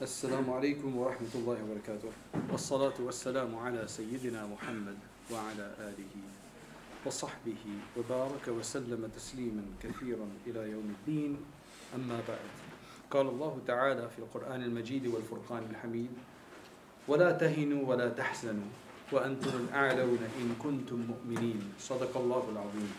السلام 0.00 0.50
عليكم 0.50 0.96
ورحمة 0.96 1.28
الله 1.34 1.58
وبركاته. 1.60 2.08
والصلاة 2.48 2.96
والسلام 3.04 3.52
على 3.52 3.84
سيدنا 3.84 4.48
محمد 4.48 4.96
وعلى 5.28 5.66
آله 5.76 6.14
وصحبه 7.04 7.62
وبارك 7.96 8.48
وسلم 8.48 9.10
تسليما 9.16 9.60
كثيرا 9.76 10.28
إلى 10.48 10.72
يوم 10.72 10.88
الدين. 10.96 11.36
أما 11.94 12.16
بعد 12.28 12.48
قال 13.10 13.26
الله 13.28 13.58
تعالى 13.66 14.08
في 14.08 14.18
القرآن 14.18 14.62
المجيد 14.62 15.06
والفرقان 15.06 15.68
الحميد 15.70 16.12
ولا 17.08 17.36
تهنوا 17.36 17.84
ولا 17.84 18.08
تحزنوا 18.08 18.72
وأنتم 19.12 19.52
الأعلون 19.68 20.22
إن 20.40 20.48
كنتم 20.64 20.96
مؤمنين. 21.12 21.76
صدق 21.76 22.16
الله 22.16 22.44
العظيم. 22.56 22.90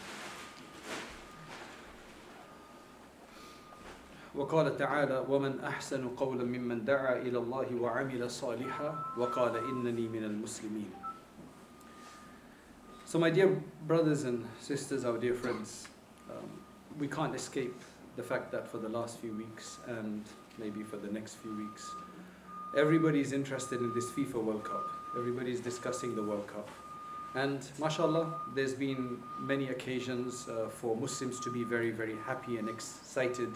وقال 4.37 4.77
تعالى 4.77 5.25
ومن 5.29 5.61
أحسن 5.61 6.09
قولا 6.09 6.45
ممن 6.45 6.85
دعا 6.85 7.19
إلى 7.25 7.39
الله 7.39 7.75
وعمل 7.81 8.31
صالحا 8.31 9.05
وقال 9.17 9.57
إنني 9.57 10.09
من 10.09 10.25
المسلمين 10.25 10.91
So 13.07 13.21
my 13.21 13.31
dear 13.31 13.63
brothers 13.87 14.25
and 14.25 14.45
sisters, 14.61 15.05
our 15.05 15.17
dear 15.17 15.33
friends, 15.33 15.87
um, 16.29 16.51
we 16.99 17.07
can't 17.07 17.37
escape 17.37 17.81
the 18.17 18.23
fact 18.23 18.51
that 18.51 18.67
for 18.69 18.79
the 18.79 18.89
last 18.89 19.21
few 19.21 19.33
weeks 19.33 19.79
and 19.87 20.25
maybe 20.59 20.83
for 20.83 20.97
the 20.97 21.11
next 21.13 21.35
few 21.37 21.57
weeks, 21.57 21.89
everybody 22.77 23.21
is 23.21 23.33
interested 23.33 23.81
in 23.81 23.95
this 23.95 24.11
FIFA 24.11 24.43
World 24.43 24.65
Cup. 24.65 24.91
Everybody 25.17 25.53
is 25.53 25.61
discussing 25.61 26.17
the 26.17 26.23
World 26.23 26.49
Cup. 26.49 26.69
And 27.37 27.61
mashallah, 27.79 28.35
there's 28.55 28.75
been 28.75 29.23
many 29.39 29.69
occasions 29.69 30.49
uh, 30.49 30.69
for 30.69 30.97
Muslims 30.97 31.39
to 31.41 31.51
be 31.53 31.63
very, 31.63 31.93
very 31.93 32.17
happy 32.27 32.57
and 32.57 32.69
excited 32.69 33.53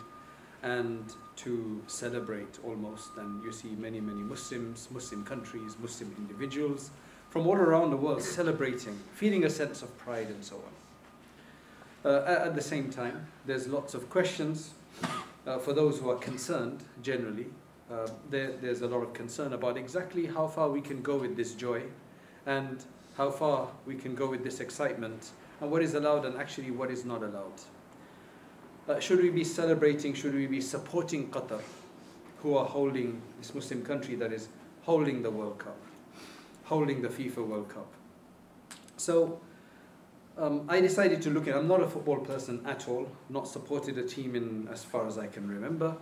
and 0.63 1.13
to 1.37 1.81
celebrate 1.87 2.59
almost. 2.63 3.09
And 3.17 3.43
you 3.43 3.51
see 3.51 3.69
many, 3.69 3.99
many 3.99 4.21
Muslims, 4.21 4.87
Muslim 4.91 5.23
countries, 5.23 5.75
Muslim 5.81 6.13
individuals 6.17 6.91
from 7.29 7.47
all 7.47 7.57
around 7.57 7.89
the 7.91 7.97
world 7.97 8.21
celebrating, 8.21 8.97
feeling 9.13 9.43
a 9.43 9.49
sense 9.49 9.81
of 9.81 9.97
pride 9.97 10.27
and 10.27 10.43
so 10.43 10.55
on. 10.55 12.11
Uh, 12.11 12.43
at 12.45 12.55
the 12.55 12.61
same 12.61 12.89
time, 12.89 13.27
there's 13.45 13.67
lots 13.67 13.93
of 13.93 14.09
questions 14.09 14.73
uh, 15.45 15.57
for 15.57 15.73
those 15.73 15.99
who 15.99 16.09
are 16.09 16.17
concerned 16.17 16.83
generally. 17.01 17.47
Uh, 17.91 18.07
there, 18.29 18.53
there's 18.61 18.81
a 18.81 18.87
lot 18.87 19.01
of 19.01 19.13
concern 19.13 19.53
about 19.53 19.77
exactly 19.77 20.25
how 20.25 20.47
far 20.47 20.69
we 20.69 20.81
can 20.81 21.01
go 21.01 21.17
with 21.17 21.35
this 21.35 21.53
joy 21.53 21.81
and 22.45 22.85
how 23.17 23.29
far 23.29 23.67
we 23.85 23.95
can 23.95 24.15
go 24.15 24.29
with 24.29 24.43
this 24.43 24.59
excitement 24.59 25.31
and 25.61 25.71
what 25.71 25.81
is 25.81 25.93
allowed 25.93 26.25
and 26.25 26.37
actually 26.37 26.71
what 26.71 26.89
is 26.91 27.05
not 27.05 27.21
allowed. 27.21 27.59
Uh, 28.87 28.99
should 28.99 29.19
we 29.19 29.31
be 29.31 29.43
celebrating, 29.43 30.13
should 30.13 30.35
we 30.35 30.45
be 30.45 30.61
supporting 30.61 31.27
Qatar, 31.31 31.61
who 32.43 32.55
are 32.55 32.65
holding 32.65 33.19
this 33.39 33.55
Muslim 33.55 33.83
country 33.83 34.13
that 34.13 34.31
is 34.31 34.47
holding 34.83 35.23
the 35.23 35.31
World 35.31 35.57
Cup, 35.57 35.77
holding 36.65 37.01
the 37.01 37.07
FIFA 37.07 37.47
World 37.47 37.67
Cup? 37.67 37.91
So 38.95 39.39
um, 40.37 40.65
I 40.69 40.81
decided 40.81 41.19
to 41.23 41.31
look 41.31 41.47
at. 41.47 41.55
I'm 41.55 41.67
not 41.67 41.81
a 41.81 41.87
football 41.87 42.17
person 42.17 42.61
at 42.63 42.87
all. 42.87 43.09
Not 43.29 43.47
supported 43.47 43.97
a 43.97 44.03
team 44.03 44.35
in 44.35 44.67
as 44.71 44.83
far 44.83 45.07
as 45.07 45.17
I 45.17 45.25
can 45.25 45.49
remember, 45.49 45.97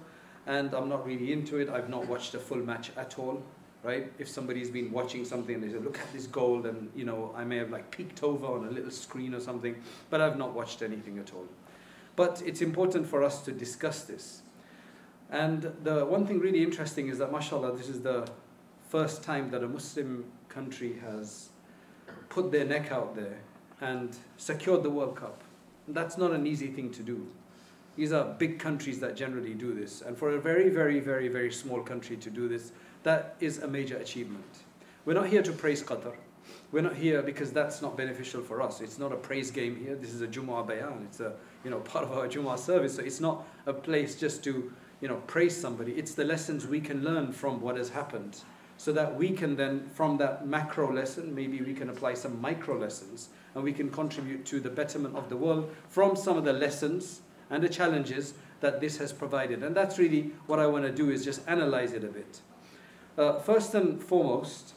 and 0.45 0.73
I'm 0.73 0.89
not 0.89 1.05
really 1.05 1.31
into 1.31 1.59
it. 1.59 1.69
I've 1.69 1.89
not 1.89 2.05
watched 2.09 2.35
a 2.35 2.39
full 2.39 2.57
match 2.57 2.91
at 2.97 3.17
all. 3.17 3.41
Right? 3.81 4.11
If 4.17 4.27
somebody's 4.27 4.69
been 4.69 4.91
watching 4.91 5.23
something 5.23 5.55
and 5.55 5.63
they 5.63 5.69
say, 5.69 5.79
"Look 5.79 5.99
at 5.99 6.11
this 6.11 6.27
goal," 6.27 6.65
and 6.65 6.91
you 6.93 7.05
know, 7.05 7.33
I 7.33 7.45
may 7.45 7.57
have 7.57 7.69
like 7.69 7.91
peeked 7.91 8.23
over 8.23 8.45
on 8.45 8.67
a 8.67 8.71
little 8.71 8.91
screen 8.91 9.33
or 9.33 9.39
something, 9.39 9.81
but 10.09 10.19
I've 10.19 10.37
not 10.37 10.53
watched 10.53 10.81
anything 10.81 11.17
at 11.19 11.33
all. 11.33 11.47
But 12.15 12.41
it's 12.45 12.61
important 12.61 13.07
for 13.07 13.23
us 13.23 13.41
to 13.43 13.51
discuss 13.51 14.03
this. 14.03 14.41
And 15.29 15.73
the 15.83 16.05
one 16.05 16.27
thing 16.27 16.39
really 16.39 16.63
interesting 16.63 17.07
is 17.07 17.17
that, 17.17 17.31
mashallah, 17.31 17.75
this 17.75 17.89
is 17.89 18.01
the 18.01 18.27
first 18.89 19.23
time 19.23 19.49
that 19.49 19.63
a 19.63 19.67
Muslim 19.67 20.25
country 20.47 20.99
has 20.99 21.49
put 22.29 22.51
their 22.51 22.65
neck 22.65 22.91
out 22.91 23.15
there 23.15 23.39
and 23.81 24.15
secured 24.37 24.83
the 24.83 24.89
World 24.89 25.15
Cup. 25.15 25.43
And 25.87 25.95
that's 25.95 26.17
not 26.17 26.31
an 26.31 26.45
easy 26.45 26.67
thing 26.67 26.91
to 26.91 27.01
do. 27.01 27.27
These 27.95 28.11
are 28.11 28.25
big 28.25 28.59
countries 28.59 28.99
that 28.99 29.15
generally 29.15 29.53
do 29.53 29.73
this. 29.73 30.01
And 30.01 30.17
for 30.17 30.31
a 30.31 30.39
very, 30.39 30.69
very, 30.69 30.99
very, 30.99 31.27
very 31.27 31.51
small 31.51 31.81
country 31.81 32.17
to 32.17 32.29
do 32.29 32.47
this, 32.47 32.71
that 33.03 33.35
is 33.39 33.59
a 33.59 33.67
major 33.67 33.97
achievement. 33.97 34.45
We're 35.05 35.13
not 35.13 35.27
here 35.27 35.43
to 35.43 35.51
praise 35.51 35.83
Qatar. 35.83 36.13
We're 36.71 36.81
not 36.81 36.95
here 36.95 37.21
because 37.21 37.51
that's 37.51 37.81
not 37.81 37.95
beneficial 37.95 38.41
for 38.41 38.61
us. 38.61 38.81
It's 38.81 38.97
not 38.97 39.11
a 39.11 39.15
praise 39.15 39.51
game 39.51 39.75
here. 39.75 39.95
This 39.95 40.13
is 40.13 40.21
a 40.21 40.27
Jumu'ah 40.27 40.67
bayan. 40.67 41.05
It's 41.09 41.19
a 41.19 41.33
you 41.63 41.69
know 41.69 41.79
part 41.91 42.05
of 42.05 42.11
our 42.11 42.27
Jumu'ah 42.27 42.59
service. 42.59 42.95
So 42.95 43.01
it's 43.01 43.19
not 43.19 43.45
a 43.65 43.73
place 43.73 44.15
just 44.15 44.43
to 44.45 44.71
you 45.01 45.07
know 45.07 45.17
praise 45.27 45.55
somebody. 45.55 45.93
It's 45.93 46.13
the 46.13 46.25
lessons 46.25 46.67
we 46.67 46.81
can 46.81 47.03
learn 47.03 47.31
from 47.31 47.61
what 47.61 47.77
has 47.77 47.89
happened, 47.89 48.39
so 48.77 48.91
that 48.93 49.15
we 49.15 49.31
can 49.31 49.55
then 49.55 49.89
from 49.93 50.17
that 50.17 50.47
macro 50.47 50.91
lesson 50.91 51.33
maybe 51.33 51.61
we 51.61 51.73
can 51.73 51.89
apply 51.89 52.15
some 52.15 52.39
micro 52.41 52.77
lessons 52.77 53.29
and 53.55 53.63
we 53.63 53.71
can 53.71 53.89
contribute 53.89 54.45
to 54.45 54.59
the 54.59 54.69
betterment 54.69 55.15
of 55.15 55.29
the 55.29 55.37
world 55.37 55.69
from 55.89 56.15
some 56.15 56.37
of 56.37 56.43
the 56.43 56.53
lessons 56.53 57.21
and 57.49 57.63
the 57.63 57.69
challenges 57.69 58.33
that 58.61 58.81
this 58.81 58.97
has 58.97 59.11
provided. 59.13 59.61
And 59.61 59.75
that's 59.75 59.99
really 59.99 60.31
what 60.47 60.59
I 60.59 60.65
want 60.65 60.85
to 60.85 60.91
do 60.91 61.09
is 61.11 61.23
just 61.23 61.41
analyze 61.47 61.93
it 61.93 62.03
a 62.03 62.07
bit. 62.07 62.41
Uh, 63.17 63.37
first 63.39 63.75
and 63.75 64.01
foremost 64.01 64.73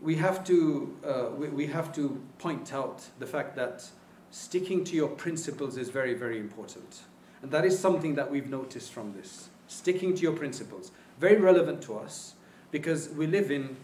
we 0.00 0.14
have 0.16 0.44
to 0.44 0.96
uh, 1.04 1.26
we, 1.36 1.48
we 1.48 1.66
have 1.66 1.92
to 1.94 2.20
point 2.38 2.72
out 2.72 3.04
the 3.18 3.26
fact 3.26 3.56
that 3.56 3.88
sticking 4.30 4.84
to 4.84 4.94
your 4.94 5.08
principles 5.08 5.76
is 5.76 5.88
very 5.88 6.14
very 6.14 6.38
important. 6.38 7.00
And 7.42 7.50
that 7.52 7.64
is 7.64 7.78
something 7.78 8.14
that 8.16 8.30
we've 8.30 8.50
noticed 8.50 8.92
from 8.92 9.12
this. 9.12 9.48
Sticking 9.68 10.14
to 10.14 10.22
your 10.22 10.32
principles. 10.32 10.90
Very 11.20 11.36
relevant 11.36 11.82
to 11.82 11.96
us 11.96 12.34
because 12.70 13.08
we 13.10 13.26
live 13.26 13.50
in 13.50 13.76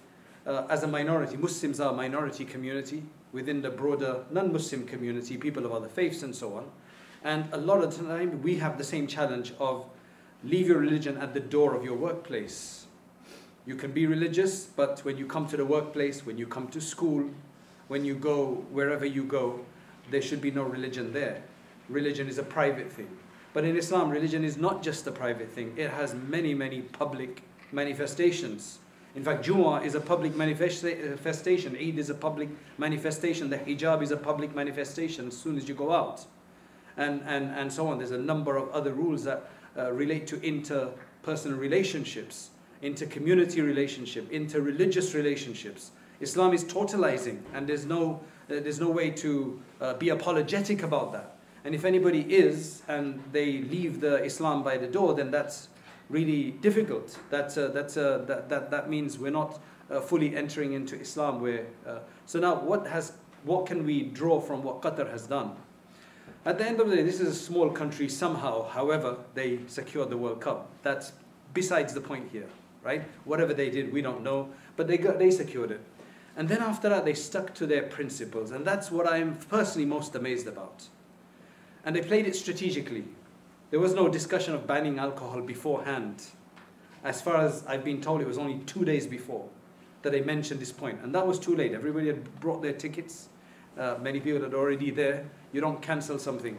uh, 0.46 0.66
as 0.68 0.82
a 0.82 0.86
minority 0.86 1.36
muslims 1.36 1.80
are 1.80 1.92
a 1.92 1.96
minority 1.96 2.44
community 2.44 3.02
within 3.32 3.62
the 3.62 3.70
broader 3.70 4.24
non-muslim 4.30 4.86
community 4.86 5.36
people 5.36 5.64
of 5.64 5.72
other 5.72 5.88
faiths 5.88 6.22
and 6.22 6.34
so 6.34 6.54
on. 6.54 6.70
And 7.22 7.48
a 7.52 7.56
lot 7.56 7.82
of 7.82 7.96
the 7.96 8.04
time 8.04 8.42
we 8.42 8.56
have 8.56 8.76
the 8.76 8.84
same 8.84 9.06
challenge 9.06 9.54
of 9.58 9.86
leave 10.42 10.68
your 10.68 10.78
religion 10.78 11.16
at 11.16 11.32
the 11.32 11.40
door 11.40 11.74
of 11.74 11.82
your 11.84 11.96
workplace 11.96 12.86
you 13.66 13.76
can 13.76 13.92
be 13.92 14.06
religious, 14.06 14.66
but 14.66 15.00
when 15.00 15.16
you 15.16 15.26
come 15.26 15.46
to 15.48 15.56
the 15.56 15.64
workplace, 15.64 16.26
when 16.26 16.36
you 16.36 16.46
come 16.46 16.68
to 16.68 16.80
school, 16.80 17.30
when 17.88 18.04
you 18.04 18.14
go 18.14 18.64
wherever 18.70 19.06
you 19.06 19.24
go, 19.24 19.60
there 20.10 20.20
should 20.20 20.40
be 20.40 20.50
no 20.50 20.64
religion 20.64 21.12
there. 21.12 21.42
Religion 21.88 22.28
is 22.28 22.38
a 22.38 22.42
private 22.42 22.92
thing. 22.92 23.08
But 23.54 23.64
in 23.64 23.76
Islam, 23.76 24.10
religion 24.10 24.44
is 24.44 24.56
not 24.56 24.82
just 24.82 25.06
a 25.06 25.12
private 25.12 25.50
thing, 25.50 25.74
it 25.76 25.90
has 25.90 26.14
many, 26.14 26.54
many 26.54 26.82
public 26.82 27.42
manifestations. 27.72 28.78
In 29.14 29.22
fact, 29.22 29.46
Jumu'ah 29.46 29.84
is 29.84 29.94
a 29.94 30.00
public 30.00 30.34
manifestation, 30.34 31.76
Eid 31.76 31.98
is 31.98 32.10
a 32.10 32.14
public 32.14 32.48
manifestation, 32.78 33.48
the 33.48 33.58
hijab 33.58 34.02
is 34.02 34.10
a 34.10 34.16
public 34.16 34.54
manifestation 34.54 35.28
as 35.28 35.36
soon 35.36 35.56
as 35.56 35.68
you 35.68 35.74
go 35.74 35.92
out. 35.92 36.26
And, 36.96 37.22
and, 37.26 37.50
and 37.50 37.72
so 37.72 37.88
on. 37.88 37.98
There's 37.98 38.12
a 38.12 38.18
number 38.18 38.56
of 38.56 38.68
other 38.70 38.92
rules 38.92 39.24
that 39.24 39.50
uh, 39.76 39.92
relate 39.92 40.28
to 40.28 40.36
interpersonal 40.36 41.58
relationships 41.58 42.50
into 42.84 43.06
community 43.06 43.62
relationship, 43.62 44.30
into 44.30 44.60
religious 44.60 45.14
relationships. 45.14 45.90
Islam 46.20 46.52
is 46.52 46.64
totalizing, 46.64 47.40
and 47.54 47.66
there's 47.66 47.86
no, 47.86 48.20
uh, 48.50 48.60
there's 48.60 48.78
no 48.78 48.90
way 48.90 49.10
to 49.10 49.60
uh, 49.80 49.94
be 49.94 50.10
apologetic 50.10 50.82
about 50.82 51.12
that. 51.12 51.36
And 51.64 51.74
if 51.74 51.86
anybody 51.86 52.20
is, 52.20 52.82
and 52.86 53.22
they 53.32 53.62
leave 53.62 54.02
the 54.02 54.22
Islam 54.22 54.62
by 54.62 54.76
the 54.76 54.86
door, 54.86 55.14
then 55.14 55.30
that's 55.30 55.68
really 56.10 56.50
difficult. 56.60 57.18
That's, 57.30 57.56
uh, 57.56 57.68
that's, 57.68 57.96
uh, 57.96 58.18
that, 58.26 58.50
that, 58.50 58.70
that 58.70 58.90
means 58.90 59.18
we're 59.18 59.30
not 59.30 59.60
uh, 59.90 60.00
fully 60.00 60.36
entering 60.36 60.74
into 60.74 61.00
Islam. 61.00 61.40
Where, 61.40 61.66
uh, 61.86 62.00
so 62.26 62.38
now, 62.38 62.56
what, 62.56 62.86
has, 62.86 63.14
what 63.44 63.64
can 63.64 63.86
we 63.86 64.02
draw 64.02 64.40
from 64.40 64.62
what 64.62 64.82
Qatar 64.82 65.10
has 65.10 65.26
done? 65.26 65.52
At 66.44 66.58
the 66.58 66.66
end 66.66 66.80
of 66.80 66.90
the 66.90 66.96
day, 66.96 67.02
this 67.02 67.20
is 67.20 67.28
a 67.28 67.34
small 67.34 67.70
country 67.70 68.10
somehow, 68.10 68.68
however, 68.68 69.16
they 69.32 69.60
secured 69.68 70.10
the 70.10 70.18
World 70.18 70.42
Cup. 70.42 70.68
That's 70.82 71.12
besides 71.54 71.94
the 71.94 72.02
point 72.02 72.28
here 72.30 72.48
right? 72.84 73.02
Whatever 73.24 73.54
they 73.54 73.70
did, 73.70 73.92
we 73.92 74.02
don't 74.02 74.22
know, 74.22 74.50
but 74.76 74.86
they 74.86 74.98
got 74.98 75.18
they 75.18 75.30
secured 75.30 75.70
it. 75.70 75.80
And 76.36 76.48
then 76.48 76.62
after 76.62 76.88
that, 76.88 77.04
they 77.04 77.14
stuck 77.14 77.54
to 77.54 77.66
their 77.66 77.84
principles, 77.84 78.50
and 78.50 78.64
that's 78.64 78.90
what 78.90 79.08
I'm 79.08 79.36
personally 79.48 79.86
most 79.86 80.14
amazed 80.14 80.46
about. 80.46 80.88
And 81.84 81.94
they 81.94 82.02
played 82.02 82.26
it 82.26 82.34
strategically. 82.34 83.04
There 83.70 83.80
was 83.80 83.94
no 83.94 84.08
discussion 84.08 84.54
of 84.54 84.66
banning 84.66 84.98
alcohol 84.98 85.40
beforehand. 85.40 86.22
As 87.04 87.20
far 87.20 87.36
as 87.36 87.64
I've 87.66 87.84
been 87.84 88.00
told, 88.00 88.20
it 88.20 88.26
was 88.26 88.38
only 88.38 88.58
two 88.66 88.84
days 88.84 89.06
before 89.06 89.48
that 90.02 90.10
they 90.10 90.20
mentioned 90.20 90.60
this 90.60 90.72
point, 90.72 91.00
and 91.02 91.14
that 91.14 91.26
was 91.26 91.38
too 91.38 91.54
late. 91.54 91.72
Everybody 91.72 92.08
had 92.08 92.40
brought 92.40 92.62
their 92.62 92.72
tickets. 92.72 93.28
Uh, 93.78 93.96
many 94.00 94.20
people 94.20 94.42
had 94.42 94.54
already 94.54 94.90
there. 94.90 95.24
You 95.52 95.60
don't 95.60 95.80
cancel 95.80 96.18
something. 96.18 96.56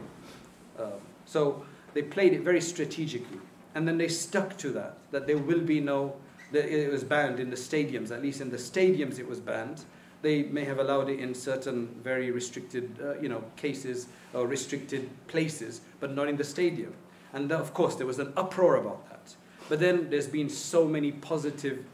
Uh, 0.78 0.90
so 1.24 1.64
they 1.94 2.02
played 2.02 2.32
it 2.32 2.42
very 2.42 2.60
strategically 2.60 3.40
and 3.76 3.86
then 3.86 3.98
they 3.98 4.08
stuck 4.08 4.56
to 4.56 4.70
that, 4.70 4.96
that 5.10 5.26
there 5.26 5.36
will 5.36 5.60
be 5.60 5.80
no, 5.80 6.16
that 6.50 6.64
it 6.64 6.90
was 6.90 7.04
banned 7.04 7.38
in 7.38 7.50
the 7.50 7.56
stadiums, 7.56 8.10
at 8.10 8.22
least 8.22 8.40
in 8.40 8.48
the 8.48 8.56
stadiums 8.56 9.18
it 9.18 9.28
was 9.28 9.38
banned. 9.38 9.84
They 10.22 10.44
may 10.44 10.64
have 10.64 10.78
allowed 10.78 11.10
it 11.10 11.20
in 11.20 11.34
certain 11.34 11.88
very 12.02 12.30
restricted, 12.30 12.98
uh, 13.04 13.20
you 13.20 13.28
know, 13.28 13.44
cases 13.56 14.06
or 14.32 14.46
restricted 14.46 15.10
places, 15.28 15.82
but 16.00 16.14
not 16.14 16.26
in 16.26 16.38
the 16.38 16.42
stadium. 16.42 16.94
And 17.34 17.52
of 17.52 17.74
course, 17.74 17.96
there 17.96 18.06
was 18.06 18.18
an 18.18 18.32
uproar 18.34 18.76
about 18.76 19.10
that. 19.10 19.36
But 19.68 19.78
then 19.78 20.08
there's 20.08 20.26
been 20.26 20.48
so 20.48 20.86
many 20.86 21.12
positive 21.12 21.84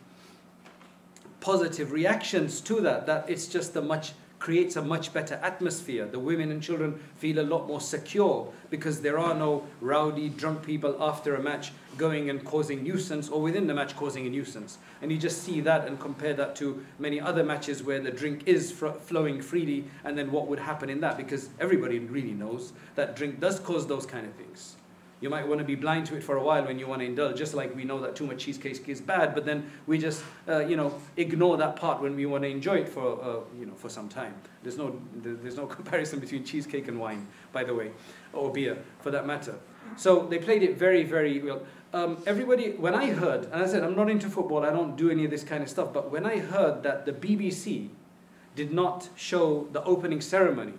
positive 1.41 1.91
reactions 1.91 2.61
to 2.61 2.81
that 2.83 3.07
that 3.07 3.29
it's 3.29 3.49
just 3.49 3.75
a 3.75 3.83
much 3.83 4.13
creates 4.43 4.75
a 4.75 4.83
much 4.83 5.13
better 5.13 5.37
atmosphere. 5.37 6.05
The 6.05 6.19
women 6.19 6.51
and 6.51 6.61
children 6.61 6.99
feel 7.15 7.39
a 7.39 7.47
lot 7.47 7.69
more 7.69 7.81
secure 7.81 8.53
because 8.71 9.01
there 9.01 9.17
are 9.17 9.35
no 9.35 9.65
rowdy, 9.81 10.31
drunk 10.31 10.65
people 10.65 10.97
after 10.99 11.37
a 11.37 11.41
match 11.41 11.71
going 11.97 12.29
and 12.29 12.45
causing 12.45 12.83
nuisance 12.83 13.29
or 13.29 13.41
within 13.41 13.69
the 13.69 13.75
match 13.75 13.95
causing 13.95 14.27
a 14.27 14.29
nuisance. 14.29 14.79
And 15.01 15.13
you 15.13 15.19
just 15.19 15.45
see 15.45 15.61
that 15.61 15.87
and 15.87 16.01
compare 16.01 16.35
that 16.35 16.57
to 16.57 16.85
many 16.99 17.21
other 17.21 17.45
matches 17.45 17.85
where 17.85 18.01
the 18.01 18.11
drink 18.11 18.43
is 18.47 18.73
fr- 18.73 18.89
flowing 18.89 19.41
freely 19.41 19.85
and 20.03 20.19
then 20.19 20.33
what 20.33 20.49
would 20.49 20.59
happen 20.59 20.91
in 20.91 21.01
that 21.03 21.17
because 21.17 21.51
everybody 21.61 22.01
really 22.01 22.33
knows 22.33 22.73
that 22.97 23.15
drink 23.15 23.39
does 23.39 23.61
cause 23.61 23.87
those 23.87 24.07
kind 24.07 24.27
of 24.27 24.33
things. 24.33 24.75
You 25.23 25.31
might 25.31 25.47
want 25.47 25.61
to 25.61 25.65
be 25.65 25.77
blind 25.77 26.07
to 26.07 26.17
it 26.17 26.25
for 26.25 26.37
a 26.37 26.43
while 26.43 26.65
when 26.65 26.81
you 26.81 26.89
want 26.89 27.01
to 27.01 27.07
indulge, 27.07 27.39
just 27.39 27.55
like 27.55 27.77
we 27.77 27.85
know 27.85 28.01
that 28.01 28.17
too 28.17 28.27
much 28.27 28.45
cheesecake 28.45 28.89
is 28.89 29.01
bad, 29.01 29.37
but 29.37 29.47
then 29.47 29.71
we 29.87 29.97
just, 29.97 30.25
uh, 30.49 30.59
you 30.59 30.77
know, 30.77 31.01
ignore 31.17 31.57
that 31.59 31.77
part 31.77 32.03
when 32.03 32.17
we 32.17 32.27
want 32.27 32.43
to 32.43 32.51
enjoy 32.51 32.79
it 32.79 32.89
for, 32.89 33.23
uh, 33.23 33.39
you 33.57 33.67
know, 33.67 33.75
for 33.77 33.89
some 33.89 34.09
time. 34.09 34.35
There's 34.65 34.77
no, 34.77 35.01
there's 35.15 35.57
no 35.57 35.67
comparison 35.79 36.19
between 36.19 36.43
cheesecake 36.43 36.89
and 36.89 36.99
wine, 36.99 37.29
by 37.53 37.63
the 37.63 37.73
way, 37.73 37.93
or 38.33 38.53
beer, 38.53 38.79
for 39.01 39.13
that 39.13 39.25
matter. 39.25 39.55
So 39.97 40.27
they 40.27 40.39
played 40.39 40.65
it 40.65 40.77
very, 40.77 41.05
very 41.05 41.41
well. 41.41 41.63
Um, 41.93 42.21
everybody, 42.27 42.73
when 42.73 42.97
I 42.97 43.13
heard, 43.13 43.45
and 43.45 43.63
I 43.63 43.67
said, 43.67 43.85
I'm 43.85 43.95
not 43.95 44.11
into 44.11 44.29
football, 44.29 44.65
I 44.65 44.71
don't 44.71 44.97
do 44.97 45.09
any 45.09 45.25
of 45.25 45.31
this 45.31 45.45
kind 45.45 45.63
of 45.63 45.71
stuff, 45.71 45.93
but 45.93 46.11
when 46.11 46.27
I 46.27 46.39
heard 46.39 46.83
that 46.83 47.07
the 47.07 47.13
BBC 47.13 47.91
did 48.57 48.73
not 48.73 49.09
show 49.15 49.69
the 49.71 49.85
opening 49.85 50.21
ceremony, 50.21 50.75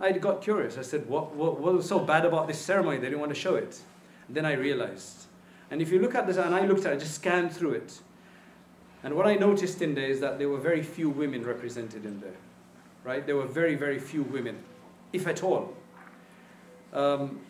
I 0.00 0.12
got 0.12 0.42
curious. 0.42 0.76
I 0.76 0.82
said, 0.82 1.08
what, 1.08 1.34
what, 1.34 1.58
what 1.58 1.74
was 1.74 1.88
so 1.88 1.98
bad 1.98 2.24
about 2.24 2.48
this 2.48 2.60
ceremony? 2.60 2.98
They 2.98 3.06
didn't 3.06 3.20
want 3.20 3.34
to 3.34 3.40
show 3.40 3.54
it. 3.54 3.80
And 4.28 4.36
then 4.36 4.44
I 4.44 4.52
realized. 4.52 5.24
And 5.70 5.80
if 5.80 5.90
you 5.90 5.98
look 5.98 6.14
at 6.14 6.26
this, 6.26 6.36
and 6.36 6.54
I 6.54 6.66
looked 6.66 6.84
at 6.84 6.92
it, 6.92 6.96
I 6.96 6.98
just 6.98 7.14
scanned 7.14 7.52
through 7.52 7.72
it. 7.72 8.00
And 9.02 9.14
what 9.14 9.26
I 9.26 9.34
noticed 9.34 9.80
in 9.82 9.94
there 9.94 10.08
is 10.08 10.20
that 10.20 10.38
there 10.38 10.48
were 10.48 10.58
very 10.58 10.82
few 10.82 11.08
women 11.08 11.44
represented 11.44 12.04
in 12.04 12.20
there. 12.20 12.36
Right? 13.04 13.24
There 13.24 13.36
were 13.36 13.46
very, 13.46 13.74
very 13.74 13.98
few 13.98 14.22
women, 14.22 14.58
if 15.12 15.26
at 15.26 15.42
all. 15.42 15.74
Um, 16.92 17.40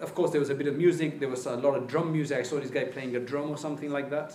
of 0.00 0.14
course, 0.14 0.30
there 0.30 0.40
was 0.40 0.50
a 0.50 0.54
bit 0.54 0.66
of 0.66 0.76
music, 0.76 1.20
there 1.20 1.28
was 1.28 1.46
a 1.46 1.56
lot 1.56 1.74
of 1.74 1.86
drum 1.86 2.12
music. 2.12 2.38
I 2.38 2.42
saw 2.42 2.58
this 2.58 2.70
guy 2.70 2.84
playing 2.84 3.14
a 3.16 3.20
drum 3.20 3.50
or 3.50 3.56
something 3.56 3.90
like 3.90 4.10
that. 4.10 4.34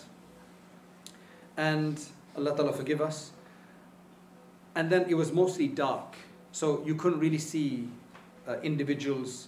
And 1.58 2.02
Allah 2.38 2.56
Ta'ala 2.56 2.72
forgive 2.72 3.02
us. 3.02 3.32
And 4.76 4.90
then 4.90 5.06
it 5.10 5.16
was 5.16 5.34
mostly 5.34 5.68
dark. 5.68 6.16
So 6.52 6.84
you 6.86 6.96
couldn't 6.96 7.20
really 7.20 7.38
see 7.38 7.88
uh, 8.48 8.60
individuals. 8.62 9.48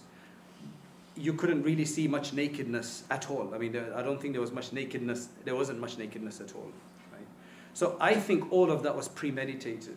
You 1.16 1.34
couldn't 1.34 1.62
really 1.62 1.84
see 1.84 2.08
much 2.08 2.32
nakedness 2.32 3.04
at 3.10 3.28
all. 3.30 3.52
I 3.54 3.58
mean, 3.58 3.72
there, 3.72 3.96
I 3.96 4.02
don't 4.02 4.20
think 4.20 4.32
there 4.34 4.40
was 4.40 4.52
much 4.52 4.72
nakedness. 4.72 5.28
There 5.44 5.54
wasn't 5.54 5.80
much 5.80 5.98
nakedness 5.98 6.40
at 6.40 6.54
all. 6.54 6.70
Right? 7.12 7.26
So 7.74 7.96
I 8.00 8.14
think 8.14 8.50
all 8.52 8.70
of 8.70 8.82
that 8.84 8.96
was 8.96 9.08
premeditated, 9.08 9.96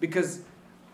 because 0.00 0.40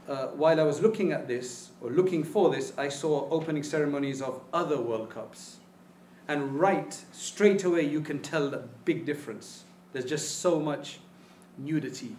uh, 0.08 0.29
while 0.29 0.61
I 0.61 0.64
was 0.64 0.81
looking 0.81 1.12
at 1.12 1.29
this 1.29 1.70
or 1.81 1.90
looking 1.90 2.25
for 2.25 2.50
this, 2.50 2.73
I 2.76 2.88
saw 2.88 3.29
opening 3.31 3.62
ceremonies 3.62 4.23
of 4.23 4.40
other 4.52 4.81
World 4.81 5.11
Cups, 5.11 5.58
and 6.26 6.58
right 6.58 6.93
straight 7.12 7.64
away 7.64 7.82
you 7.82 8.00
can 8.00 8.20
tell 8.20 8.49
the 8.50 8.62
big 8.85 9.05
difference. 9.05 9.64
There's 9.93 10.06
just 10.06 10.40
so 10.40 10.58
much 10.58 10.99
nudity. 11.58 12.17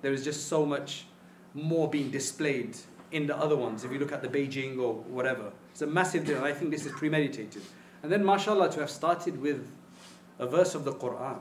There 0.00 0.12
is 0.12 0.24
just 0.24 0.48
so 0.48 0.66
much 0.66 1.04
more 1.54 1.88
being 1.88 2.10
displayed 2.10 2.76
in 3.10 3.26
the 3.26 3.36
other 3.36 3.56
ones. 3.56 3.84
If 3.84 3.92
you 3.92 3.98
look 3.98 4.12
at 4.12 4.22
the 4.22 4.28
Beijing 4.28 4.78
or 4.78 4.94
whatever, 4.94 5.52
it's 5.70 5.82
a 5.82 5.86
massive 5.86 6.26
deal. 6.26 6.42
I 6.42 6.52
think 6.52 6.70
this 6.70 6.86
is 6.86 6.92
premeditated. 6.92 7.62
And 8.02 8.10
then, 8.10 8.24
mashallah, 8.24 8.70
to 8.72 8.80
have 8.80 8.90
started 8.90 9.40
with 9.40 9.70
a 10.38 10.46
verse 10.46 10.74
of 10.74 10.84
the 10.84 10.92
Quran, 10.92 11.38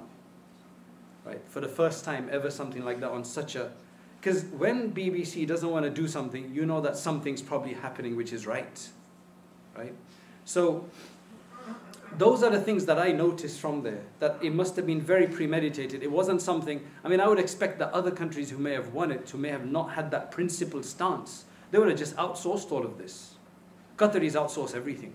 right? 1.26 1.42
For 1.48 1.60
the 1.60 1.68
first 1.68 2.06
time 2.06 2.30
ever, 2.32 2.52
something 2.52 2.84
like 2.84 3.00
that 3.00 3.10
on 3.10 3.24
such 3.24 3.56
a. 3.56 3.72
Because 4.20 4.44
when 4.46 4.94
BBC 4.94 5.48
doesn't 5.48 5.70
want 5.70 5.86
to 5.86 5.90
do 5.90 6.08
something, 6.08 6.54
you 6.54 6.66
know 6.66 6.82
that 6.82 6.96
something's 6.96 7.42
probably 7.42 7.74
happening 7.74 8.16
which 8.16 8.32
is 8.32 8.46
right, 8.46 8.90
right? 9.76 9.96
So 10.46 10.86
those 12.18 12.44
are 12.44 12.50
the 12.50 12.60
things 12.60 12.86
that 12.86 13.00
I 13.00 13.12
noticed 13.12 13.60
from 13.60 13.84
there, 13.84 14.02
that 14.20 14.38
it 14.42 14.54
must 14.54 14.76
have 14.76 14.86
been 14.86 15.02
very 15.02 15.28
premeditated. 15.28 16.04
It 16.04 16.12
wasn't 16.12 16.42
something, 16.42 16.86
I 17.04 17.10
mean, 17.10 17.20
I 17.20 17.28
would 17.28 17.40
expect 17.40 17.80
that 17.80 17.92
other 17.94 18.12
countries 18.12 18.50
who 18.50 18.58
may 18.58 18.74
have 18.74 18.94
won 18.94 19.12
it, 19.12 19.30
who 19.30 19.38
may 19.38 19.50
have 19.50 19.66
not 19.66 19.92
had 19.92 20.12
that 20.12 20.32
principled 20.32 20.86
stance, 20.86 21.46
they 21.72 21.80
would 21.80 21.90
have 21.90 21.98
just 21.98 22.16
outsourced 22.18 22.72
all 22.72 22.86
of 22.86 22.98
this. 22.98 23.36
Qataris 23.98 24.34
outsource 24.34 24.76
everything, 24.76 25.14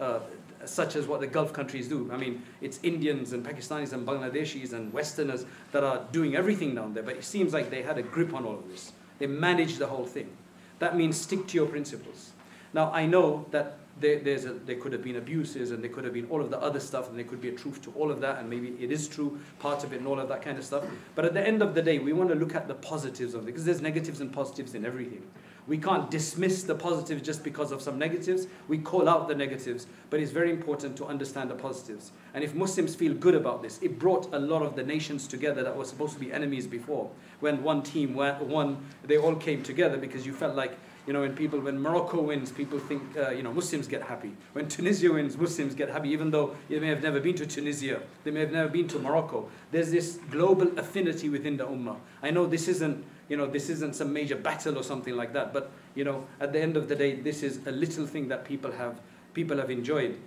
uh, 0.00 0.20
such 0.64 0.96
as 0.96 1.06
what 1.06 1.20
the 1.20 1.26
Gulf 1.26 1.52
countries 1.52 1.88
do. 1.88 2.10
I 2.12 2.16
mean, 2.16 2.42
it's 2.60 2.80
Indians 2.82 3.32
and 3.32 3.44
Pakistanis 3.44 3.92
and 3.92 4.06
Bangladeshis 4.06 4.72
and 4.72 4.92
Westerners 4.92 5.44
that 5.72 5.84
are 5.84 6.06
doing 6.10 6.34
everything 6.34 6.74
down 6.74 6.94
there, 6.94 7.02
but 7.02 7.16
it 7.16 7.24
seems 7.24 7.52
like 7.52 7.70
they 7.70 7.82
had 7.82 7.98
a 7.98 8.02
grip 8.02 8.34
on 8.34 8.44
all 8.44 8.54
of 8.54 8.68
this. 8.68 8.92
They 9.18 9.26
managed 9.26 9.78
the 9.78 9.86
whole 9.86 10.06
thing. 10.06 10.30
That 10.78 10.96
means 10.96 11.20
stick 11.20 11.46
to 11.48 11.54
your 11.54 11.66
principles. 11.66 12.32
Now, 12.72 12.90
I 12.90 13.06
know 13.06 13.46
that 13.50 13.78
there, 14.00 14.18
there's 14.20 14.44
a, 14.44 14.52
there 14.52 14.76
could 14.76 14.92
have 14.92 15.02
been 15.02 15.16
abuses 15.16 15.70
and 15.70 15.82
there 15.82 15.90
could 15.90 16.04
have 16.04 16.12
been 16.12 16.26
all 16.30 16.40
of 16.40 16.50
the 16.50 16.58
other 16.58 16.80
stuff 16.80 17.08
and 17.08 17.18
there 17.18 17.24
could 17.24 17.40
be 17.40 17.48
a 17.48 17.52
truth 17.52 17.82
to 17.82 17.92
all 17.92 18.10
of 18.10 18.20
that 18.20 18.38
and 18.38 18.48
maybe 18.48 18.74
it 18.80 18.90
is 18.90 19.08
true, 19.08 19.38
part 19.58 19.84
of 19.84 19.92
it 19.92 19.98
and 19.98 20.06
all 20.06 20.18
of 20.18 20.28
that 20.28 20.42
kind 20.42 20.58
of 20.58 20.64
stuff. 20.64 20.84
But 21.14 21.24
at 21.24 21.34
the 21.34 21.46
end 21.46 21.62
of 21.62 21.74
the 21.74 21.82
day, 21.82 21.98
we 21.98 22.12
want 22.12 22.30
to 22.30 22.34
look 22.34 22.54
at 22.54 22.68
the 22.68 22.74
positives 22.74 23.34
of 23.34 23.42
it 23.42 23.46
because 23.46 23.64
there's 23.64 23.82
negatives 23.82 24.20
and 24.20 24.32
positives 24.32 24.74
in 24.74 24.84
everything. 24.84 25.22
We 25.68 25.78
can't 25.78 26.10
dismiss 26.10 26.64
the 26.64 26.74
positives 26.74 27.22
just 27.22 27.44
because 27.44 27.70
of 27.70 27.80
some 27.80 27.96
negatives. 27.96 28.48
We 28.66 28.78
call 28.78 29.08
out 29.08 29.28
the 29.28 29.34
negatives, 29.34 29.86
but 30.10 30.18
it's 30.18 30.32
very 30.32 30.50
important 30.50 30.96
to 30.96 31.06
understand 31.06 31.50
the 31.50 31.54
positives. 31.54 32.10
And 32.34 32.42
if 32.42 32.52
Muslims 32.54 32.96
feel 32.96 33.14
good 33.14 33.36
about 33.36 33.62
this, 33.62 33.78
it 33.80 33.96
brought 33.98 34.34
a 34.34 34.38
lot 34.40 34.62
of 34.62 34.74
the 34.74 34.82
nations 34.82 35.28
together 35.28 35.62
that 35.62 35.76
were 35.76 35.84
supposed 35.84 36.14
to 36.14 36.18
be 36.18 36.32
enemies 36.32 36.66
before. 36.66 37.10
When 37.38 37.62
one 37.62 37.82
team, 37.82 38.14
one, 38.14 38.84
they 39.04 39.18
all 39.18 39.36
came 39.36 39.62
together 39.62 39.96
because 39.96 40.26
you 40.26 40.32
felt 40.32 40.56
like 40.56 40.76
you 41.06 41.12
know, 41.12 41.20
when 41.22 41.34
people, 41.34 41.58
when 41.60 41.80
Morocco 41.80 42.20
wins, 42.20 42.52
people 42.52 42.78
think, 42.78 43.02
uh, 43.16 43.30
you 43.30 43.42
know, 43.42 43.52
Muslims 43.52 43.88
get 43.88 44.02
happy. 44.02 44.32
When 44.52 44.68
Tunisia 44.68 45.12
wins, 45.12 45.36
Muslims 45.36 45.74
get 45.74 45.88
happy, 45.88 46.10
even 46.10 46.30
though 46.30 46.54
they 46.68 46.78
may 46.78 46.88
have 46.88 47.02
never 47.02 47.18
been 47.18 47.34
to 47.36 47.46
Tunisia, 47.46 48.00
they 48.22 48.30
may 48.30 48.40
have 48.40 48.52
never 48.52 48.68
been 48.68 48.86
to 48.88 48.98
Morocco. 49.00 49.48
There's 49.72 49.90
this 49.90 50.18
global 50.30 50.78
affinity 50.78 51.28
within 51.28 51.56
the 51.56 51.64
ummah. 51.64 51.96
I 52.22 52.30
know 52.30 52.46
this 52.46 52.68
isn't, 52.68 53.04
you 53.28 53.36
know, 53.36 53.46
this 53.46 53.68
isn't 53.68 53.96
some 53.96 54.12
major 54.12 54.36
battle 54.36 54.78
or 54.78 54.84
something 54.84 55.16
like 55.16 55.32
that, 55.32 55.52
but 55.52 55.72
you 55.94 56.04
know, 56.04 56.26
at 56.40 56.52
the 56.52 56.60
end 56.60 56.76
of 56.76 56.88
the 56.88 56.94
day, 56.94 57.16
this 57.16 57.42
is 57.42 57.66
a 57.66 57.72
little 57.72 58.06
thing 58.06 58.28
that 58.28 58.44
people 58.44 58.70
have, 58.70 59.00
people 59.34 59.56
have 59.56 59.70
enjoyed. 59.70 60.18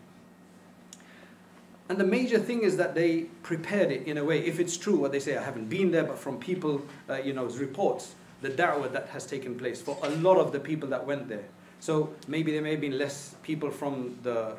And 1.87 1.99
the 1.99 2.05
major 2.05 2.39
thing 2.39 2.63
is 2.63 2.77
that 2.77 2.95
they 2.95 3.25
prepared 3.43 3.91
it 3.91 4.07
in 4.07 4.17
a 4.17 4.25
way, 4.25 4.39
if 4.39 4.59
it's 4.59 4.75
true 4.75 4.97
what 4.97 5.11
they 5.11 5.19
say, 5.19 5.37
I 5.37 5.43
haven't 5.43 5.69
been 5.69 5.91
there, 5.91 6.03
but 6.03 6.17
from 6.17 6.39
people, 6.39 6.81
uh, 7.09 7.15
you 7.15 7.31
know, 7.31 7.45
reports, 7.45 8.15
the 8.41 8.49
da'wah 8.49 8.91
that 8.91 9.09
has 9.09 9.25
taken 9.25 9.57
place 9.57 9.81
for 9.81 9.97
a 10.03 10.09
lot 10.09 10.37
of 10.37 10.51
the 10.51 10.59
people 10.59 10.89
that 10.89 11.05
went 11.05 11.27
there. 11.27 11.45
So 11.79 12.13
maybe 12.27 12.51
there 12.51 12.61
may 12.61 12.71
have 12.71 12.81
been 12.81 12.97
less 12.97 13.35
people 13.43 13.71
from 13.71 14.17
the 14.23 14.39
uh, 14.39 14.55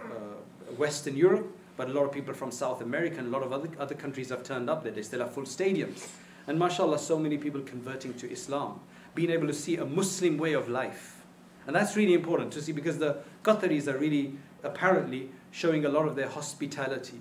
Western 0.76 1.16
Europe, 1.16 1.50
but 1.76 1.88
a 1.88 1.92
lot 1.92 2.04
of 2.04 2.12
people 2.12 2.34
from 2.34 2.50
South 2.50 2.80
America 2.80 3.18
and 3.18 3.28
a 3.28 3.30
lot 3.30 3.42
of 3.42 3.52
other, 3.52 3.68
other 3.78 3.94
countries 3.94 4.30
have 4.30 4.42
turned 4.42 4.70
up 4.70 4.82
there. 4.82 4.92
They 4.92 5.02
still 5.02 5.20
have 5.20 5.32
full 5.32 5.44
stadiums. 5.44 6.08
And 6.46 6.58
mashallah, 6.58 6.98
so 6.98 7.18
many 7.18 7.38
people 7.38 7.60
converting 7.62 8.14
to 8.14 8.30
Islam, 8.30 8.80
being 9.14 9.30
able 9.30 9.46
to 9.48 9.52
see 9.52 9.76
a 9.76 9.84
Muslim 9.84 10.38
way 10.38 10.52
of 10.52 10.68
life. 10.68 11.22
And 11.66 11.74
that's 11.74 11.96
really 11.96 12.14
important 12.14 12.52
to 12.52 12.62
see 12.62 12.72
because 12.72 12.98
the 12.98 13.18
Qataris 13.42 13.88
are 13.88 13.98
really 13.98 14.38
apparently 14.62 15.30
showing 15.50 15.84
a 15.84 15.88
lot 15.88 16.06
of 16.06 16.14
their 16.16 16.28
hospitality 16.28 17.20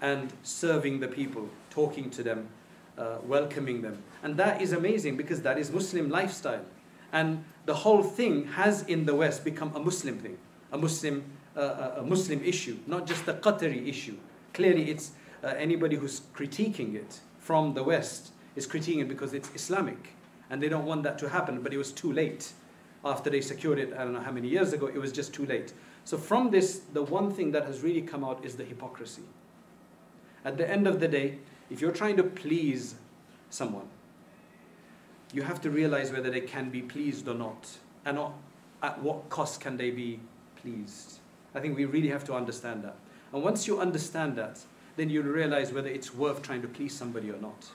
and 0.00 0.32
serving 0.42 1.00
the 1.00 1.08
people, 1.08 1.48
talking 1.70 2.10
to 2.10 2.22
them, 2.22 2.48
uh, 2.98 3.18
welcoming 3.24 3.82
them. 3.82 4.02
And 4.22 4.36
that 4.36 4.62
is 4.62 4.72
amazing 4.72 5.16
because 5.16 5.42
that 5.42 5.58
is 5.58 5.70
Muslim 5.70 6.10
lifestyle. 6.10 6.64
And 7.12 7.44
the 7.66 7.74
whole 7.74 8.02
thing 8.02 8.46
has 8.48 8.82
in 8.82 9.06
the 9.06 9.14
West 9.14 9.44
become 9.44 9.74
a 9.74 9.80
Muslim 9.80 10.18
thing, 10.18 10.36
a 10.72 10.78
Muslim, 10.78 11.24
uh, 11.56 11.92
a 11.96 12.02
Muslim 12.02 12.42
issue, 12.44 12.78
not 12.86 13.06
just 13.06 13.26
a 13.28 13.34
Qatari 13.34 13.88
issue. 13.88 14.16
Clearly, 14.52 14.90
it's 14.90 15.12
uh, 15.42 15.48
anybody 15.48 15.96
who's 15.96 16.22
critiquing 16.34 16.94
it 16.94 17.20
from 17.38 17.74
the 17.74 17.82
West 17.82 18.32
is 18.56 18.66
critiquing 18.66 19.00
it 19.00 19.08
because 19.08 19.32
it's 19.32 19.50
Islamic. 19.54 20.14
And 20.50 20.62
they 20.62 20.68
don't 20.68 20.84
want 20.84 21.02
that 21.04 21.18
to 21.18 21.28
happen, 21.28 21.62
but 21.62 21.72
it 21.72 21.78
was 21.78 21.92
too 21.92 22.12
late. 22.12 22.52
After 23.04 23.28
they 23.28 23.40
secured 23.40 23.78
it, 23.78 23.92
I 23.92 23.98
don't 23.98 24.12
know 24.12 24.20
how 24.20 24.32
many 24.32 24.48
years 24.48 24.72
ago, 24.72 24.86
it 24.86 24.98
was 24.98 25.12
just 25.12 25.34
too 25.34 25.46
late. 25.46 25.72
So, 26.04 26.16
from 26.18 26.50
this, 26.50 26.80
the 26.92 27.02
one 27.02 27.30
thing 27.30 27.52
that 27.52 27.64
has 27.66 27.82
really 27.82 28.02
come 28.02 28.24
out 28.24 28.44
is 28.44 28.56
the 28.56 28.64
hypocrisy. 28.64 29.22
At 30.44 30.56
the 30.58 30.68
end 30.68 30.86
of 30.86 31.00
the 31.00 31.08
day, 31.08 31.38
if 31.70 31.80
you're 31.80 31.92
trying 31.92 32.16
to 32.16 32.22
please 32.22 32.94
someone, 33.50 33.88
you 35.32 35.42
have 35.42 35.60
to 35.62 35.70
realize 35.70 36.12
whether 36.12 36.30
they 36.30 36.40
can 36.40 36.70
be 36.70 36.82
pleased 36.82 37.26
or 37.28 37.34
not, 37.34 37.68
and 38.04 38.18
at 38.82 39.02
what 39.02 39.28
cost 39.30 39.60
can 39.60 39.76
they 39.76 39.90
be 39.90 40.20
pleased. 40.56 41.18
I 41.54 41.60
think 41.60 41.76
we 41.76 41.84
really 41.84 42.08
have 42.08 42.24
to 42.24 42.34
understand 42.34 42.84
that. 42.84 42.96
And 43.32 43.42
once 43.42 43.66
you 43.66 43.80
understand 43.80 44.36
that, 44.36 44.60
then 44.96 45.10
you'll 45.10 45.24
realize 45.24 45.72
whether 45.72 45.88
it's 45.88 46.14
worth 46.14 46.42
trying 46.42 46.62
to 46.62 46.68
please 46.68 46.94
somebody 46.94 47.30
or 47.30 47.38
not. 47.38 47.68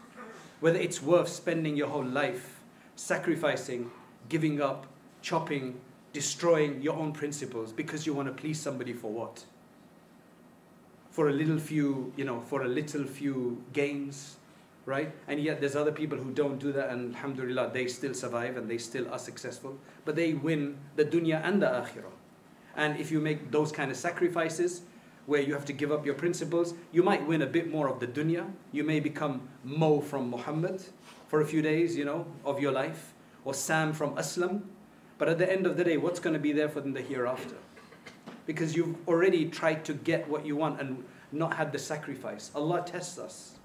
Whether 0.61 0.79
it's 0.79 1.01
worth 1.01 1.27
spending 1.27 1.75
your 1.75 1.87
whole 1.87 2.05
life 2.05 2.61
sacrificing, 2.95 3.91
giving 4.29 4.61
up, 4.61 4.85
chopping, 5.21 5.79
destroying 6.13 6.81
your 6.81 6.95
own 6.95 7.11
principles 7.11 7.71
because 7.71 8.05
you 8.05 8.13
want 8.13 8.27
to 8.27 8.33
please 8.33 8.59
somebody 8.59 8.93
for 8.93 9.11
what? 9.11 9.43
For 11.19 11.27
a 11.27 11.33
little 11.33 11.59
few, 11.59 12.13
you 12.15 12.23
know, 12.23 12.39
for 12.39 12.61
a 12.61 12.67
little 12.69 13.03
few 13.03 13.61
gains, 13.73 14.37
right? 14.85 15.11
And 15.27 15.37
yet 15.37 15.59
there's 15.59 15.75
other 15.75 15.91
people 15.91 16.17
who 16.17 16.31
don't 16.31 16.59
do 16.59 16.71
that, 16.71 16.91
and 16.91 17.13
alhamdulillah, 17.13 17.71
they 17.73 17.87
still 17.87 18.13
survive 18.13 18.55
and 18.55 18.69
they 18.69 18.77
still 18.77 19.05
are 19.11 19.19
successful, 19.19 19.77
but 20.05 20.15
they 20.15 20.33
win 20.33 20.77
the 20.95 21.03
dunya 21.03 21.41
and 21.43 21.61
the 21.61 21.65
akhirah. 21.65 22.13
And 22.77 22.97
if 22.97 23.11
you 23.11 23.19
make 23.19 23.51
those 23.51 23.69
kind 23.69 23.91
of 23.91 23.97
sacrifices, 23.97 24.83
where 25.25 25.41
you 25.41 25.53
have 25.53 25.65
to 25.65 25.73
give 25.73 25.91
up 25.91 26.05
your 26.05 26.15
principles, 26.15 26.73
you 26.93 27.03
might 27.03 27.27
win 27.27 27.41
a 27.41 27.47
bit 27.47 27.69
more 27.69 27.89
of 27.89 27.99
the 27.99 28.07
dunya. 28.07 28.49
You 28.71 28.85
may 28.85 29.01
become 29.01 29.49
Mo 29.65 29.99
from 29.99 30.29
Muhammad 30.29 30.81
for 31.27 31.41
a 31.41 31.45
few 31.45 31.61
days, 31.61 31.97
you 31.97 32.05
know, 32.05 32.27
of 32.45 32.61
your 32.61 32.71
life, 32.71 33.13
or 33.43 33.53
Sam 33.53 33.91
from 33.91 34.15
Aslam. 34.15 34.61
But 35.17 35.27
at 35.27 35.37
the 35.37 35.51
end 35.51 35.67
of 35.67 35.75
the 35.75 35.83
day, 35.83 35.97
what's 35.97 36.21
going 36.21 36.35
to 36.35 36.39
be 36.39 36.53
there 36.53 36.69
for 36.69 36.79
them 36.79 36.93
the 36.93 37.01
hereafter? 37.01 37.57
Because 38.49 38.75
you've 38.75 38.95
already 39.07 39.47
tried 39.47 39.85
to 39.85 39.93
get 39.93 40.27
what 40.27 40.43
you 40.43 40.55
want 40.55 40.81
and 40.81 41.03
not 41.31 41.53
had 41.53 41.71
the 41.71 41.77
sacrifice. 41.77 42.49
Allah 42.55 42.83
tests 42.83 43.19
us. 43.19 43.59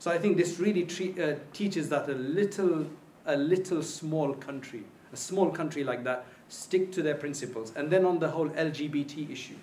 So 0.00 0.10
I 0.10 0.18
think 0.18 0.36
this 0.36 0.58
really 0.58 0.82
uh, 0.82 1.34
teaches 1.52 1.88
that 1.90 2.08
a 2.08 2.14
little, 2.14 2.86
a 3.26 3.36
little 3.36 3.80
small 3.80 4.34
country, 4.34 4.82
a 5.12 5.16
small 5.16 5.50
country 5.50 5.84
like 5.84 6.02
that, 6.02 6.26
stick 6.48 6.90
to 6.92 7.02
their 7.02 7.14
principles. 7.14 7.72
And 7.76 7.90
then 7.90 8.04
on 8.04 8.18
the 8.18 8.28
whole 8.28 8.48
LGBT 8.48 9.30
issue. 9.30 9.54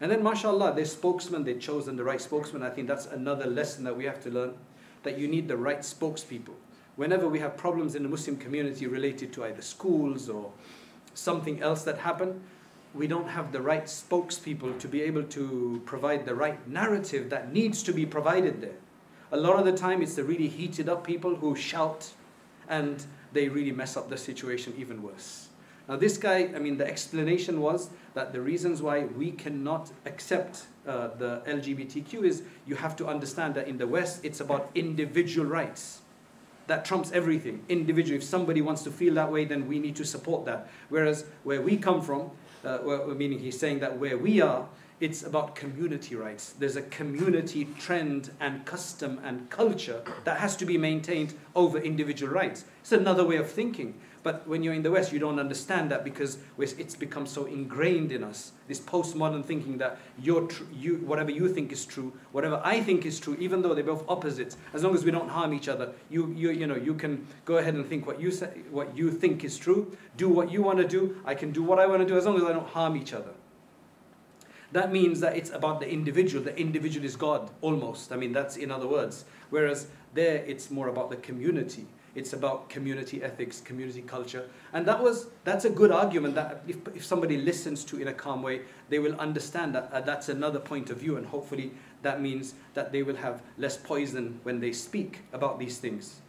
And 0.00 0.10
then, 0.10 0.20
mashallah, 0.24 0.74
their 0.74 0.84
spokesman, 0.84 1.44
they've 1.44 1.60
chosen 1.60 1.94
the 1.94 2.02
right 2.02 2.20
spokesman. 2.20 2.64
I 2.64 2.70
think 2.70 2.88
that's 2.88 3.06
another 3.06 3.46
lesson 3.46 3.84
that 3.84 3.96
we 3.96 4.04
have 4.06 4.20
to 4.24 4.30
learn 4.30 4.54
that 5.04 5.16
you 5.16 5.28
need 5.28 5.46
the 5.46 5.56
right 5.56 5.82
spokespeople. 5.82 6.56
Whenever 6.96 7.28
we 7.28 7.38
have 7.38 7.56
problems 7.56 7.94
in 7.94 8.02
the 8.02 8.08
Muslim 8.08 8.36
community 8.36 8.88
related 8.88 9.32
to 9.34 9.44
either 9.44 9.62
schools 9.62 10.28
or 10.28 10.50
something 11.14 11.62
else 11.62 11.84
that 11.84 11.98
happen, 11.98 12.42
we 12.96 13.06
don't 13.06 13.28
have 13.28 13.52
the 13.52 13.60
right 13.60 13.84
spokespeople 13.84 14.78
to 14.78 14.88
be 14.88 15.02
able 15.02 15.22
to 15.24 15.82
provide 15.84 16.24
the 16.24 16.34
right 16.34 16.66
narrative 16.68 17.30
that 17.30 17.52
needs 17.52 17.82
to 17.82 17.92
be 17.92 18.06
provided 18.06 18.60
there. 18.60 18.76
A 19.32 19.36
lot 19.36 19.58
of 19.58 19.64
the 19.64 19.72
time, 19.72 20.02
it's 20.02 20.14
the 20.14 20.24
really 20.24 20.48
heated 20.48 20.88
up 20.88 21.06
people 21.06 21.36
who 21.36 21.54
shout 21.54 22.10
and 22.68 23.04
they 23.32 23.48
really 23.48 23.72
mess 23.72 23.96
up 23.96 24.08
the 24.08 24.16
situation 24.16 24.72
even 24.78 25.02
worse. 25.02 25.48
Now, 25.88 25.96
this 25.96 26.16
guy, 26.16 26.50
I 26.54 26.58
mean, 26.58 26.78
the 26.78 26.86
explanation 26.86 27.60
was 27.60 27.90
that 28.14 28.32
the 28.32 28.40
reasons 28.40 28.82
why 28.82 29.04
we 29.04 29.30
cannot 29.30 29.90
accept 30.04 30.66
uh, 30.86 31.08
the 31.18 31.42
LGBTQ 31.46 32.24
is 32.24 32.42
you 32.66 32.76
have 32.76 32.96
to 32.96 33.06
understand 33.06 33.54
that 33.54 33.68
in 33.68 33.78
the 33.78 33.86
West, 33.86 34.24
it's 34.24 34.40
about 34.40 34.70
individual 34.74 35.46
rights. 35.46 36.00
That 36.66 36.84
trumps 36.84 37.12
everything. 37.12 37.64
Individual. 37.68 38.18
If 38.18 38.24
somebody 38.24 38.60
wants 38.60 38.82
to 38.82 38.90
feel 38.90 39.14
that 39.14 39.30
way, 39.30 39.44
then 39.44 39.68
we 39.68 39.78
need 39.78 39.96
to 39.96 40.04
support 40.04 40.44
that. 40.46 40.68
Whereas 40.88 41.24
where 41.44 41.62
we 41.62 41.76
come 41.76 42.02
from, 42.02 42.30
uh, 42.64 42.78
meaning 43.16 43.38
he's 43.38 43.58
saying 43.58 43.80
that 43.80 43.98
where 43.98 44.18
we 44.18 44.40
are, 44.40 44.66
it's 44.98 45.22
about 45.22 45.54
community 45.54 46.16
rights. 46.16 46.54
There's 46.58 46.76
a 46.76 46.82
community 46.82 47.66
trend 47.78 48.30
and 48.40 48.64
custom 48.64 49.20
and 49.22 49.50
culture 49.50 50.02
that 50.24 50.38
has 50.38 50.56
to 50.56 50.64
be 50.64 50.78
maintained 50.78 51.34
over 51.54 51.78
individual 51.78 52.32
rights. 52.32 52.64
It's 52.80 52.92
another 52.92 53.24
way 53.24 53.36
of 53.36 53.50
thinking. 53.50 54.00
But 54.26 54.44
when 54.48 54.64
you're 54.64 54.74
in 54.74 54.82
the 54.82 54.90
West, 54.90 55.12
you 55.12 55.20
don't 55.20 55.38
understand 55.38 55.88
that 55.92 56.02
because 56.02 56.38
it's 56.58 56.96
become 56.96 57.26
so 57.26 57.44
ingrained 57.44 58.10
in 58.10 58.24
us. 58.24 58.50
This 58.66 58.80
postmodern 58.80 59.44
thinking 59.44 59.78
that 59.78 60.00
tr- 60.24 60.64
you, 60.74 60.96
whatever 61.06 61.30
you 61.30 61.48
think 61.48 61.70
is 61.70 61.86
true, 61.86 62.12
whatever 62.32 62.60
I 62.64 62.80
think 62.80 63.06
is 63.06 63.20
true, 63.20 63.36
even 63.38 63.62
though 63.62 63.72
they're 63.72 63.84
both 63.84 64.04
opposites, 64.08 64.56
as 64.74 64.82
long 64.82 64.96
as 64.96 65.04
we 65.04 65.12
don't 65.12 65.28
harm 65.28 65.54
each 65.54 65.68
other, 65.68 65.92
you, 66.10 66.34
you, 66.36 66.50
you, 66.50 66.66
know, 66.66 66.74
you 66.74 66.92
can 66.94 67.24
go 67.44 67.58
ahead 67.58 67.74
and 67.74 67.86
think 67.86 68.04
what 68.04 68.20
you, 68.20 68.32
say, 68.32 68.48
what 68.72 68.96
you 68.96 69.12
think 69.12 69.44
is 69.44 69.56
true, 69.56 69.96
do 70.16 70.28
what 70.28 70.50
you 70.50 70.60
want 70.60 70.78
to 70.78 70.88
do, 70.88 71.22
I 71.24 71.36
can 71.36 71.52
do 71.52 71.62
what 71.62 71.78
I 71.78 71.86
want 71.86 72.02
to 72.02 72.04
do, 72.04 72.18
as 72.18 72.26
long 72.26 72.36
as 72.36 72.42
I 72.42 72.52
don't 72.52 72.66
harm 72.66 72.96
each 72.96 73.12
other. 73.12 73.30
That 74.72 74.90
means 74.90 75.20
that 75.20 75.36
it's 75.36 75.50
about 75.50 75.78
the 75.78 75.88
individual. 75.88 76.42
The 76.42 76.58
individual 76.58 77.06
is 77.06 77.14
God, 77.14 77.48
almost. 77.60 78.10
I 78.10 78.16
mean, 78.16 78.32
that's 78.32 78.56
in 78.56 78.72
other 78.72 78.88
words. 78.88 79.24
Whereas 79.50 79.86
there, 80.14 80.38
it's 80.48 80.68
more 80.68 80.88
about 80.88 81.10
the 81.10 81.16
community 81.16 81.86
it's 82.16 82.32
about 82.32 82.70
community 82.70 83.22
ethics, 83.22 83.60
community 83.60 84.00
culture. 84.00 84.48
And 84.72 84.86
that 84.86 85.02
was, 85.02 85.26
that's 85.44 85.66
a 85.66 85.70
good 85.70 85.92
argument 85.92 86.34
that 86.34 86.62
if, 86.66 86.78
if 86.94 87.04
somebody 87.04 87.36
listens 87.36 87.84
to 87.84 88.00
in 88.00 88.08
a 88.08 88.12
calm 88.14 88.42
way, 88.42 88.62
they 88.88 88.98
will 88.98 89.14
understand 89.20 89.74
that 89.74 89.90
uh, 89.92 90.00
that's 90.00 90.30
another 90.30 90.58
point 90.58 90.88
of 90.88 90.96
view. 90.96 91.18
And 91.18 91.26
hopefully 91.26 91.72
that 92.02 92.22
means 92.22 92.54
that 92.72 92.90
they 92.90 93.02
will 93.02 93.16
have 93.16 93.42
less 93.58 93.76
poison 93.76 94.40
when 94.44 94.60
they 94.60 94.72
speak 94.72 95.20
about 95.32 95.58
these 95.58 95.76
things. 95.78 96.20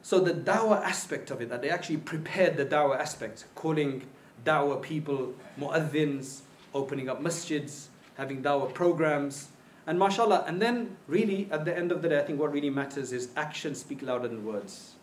So 0.00 0.20
the 0.20 0.32
dawah 0.32 0.82
aspect 0.82 1.30
of 1.30 1.42
it, 1.42 1.50
that 1.50 1.60
they 1.60 1.68
actually 1.68 1.98
prepared 1.98 2.56
the 2.56 2.64
dawah 2.64 2.98
aspect, 2.98 3.44
calling 3.54 4.06
dawah 4.42 4.80
people 4.80 5.34
mu'adhins, 5.60 6.40
opening 6.72 7.10
up 7.10 7.22
masjids, 7.22 7.88
having 8.16 8.42
dawah 8.42 8.72
programs, 8.72 9.48
and 9.88 9.98
mashallah, 9.98 10.44
and 10.46 10.60
then 10.60 10.98
really 11.06 11.48
at 11.50 11.64
the 11.64 11.74
end 11.74 11.90
of 11.92 12.02
the 12.02 12.10
day, 12.10 12.18
I 12.18 12.22
think 12.22 12.38
what 12.38 12.52
really 12.52 12.68
matters 12.68 13.10
is 13.10 13.30
actions 13.36 13.80
speak 13.80 14.02
louder 14.02 14.28
than 14.28 14.44
words. 14.44 14.96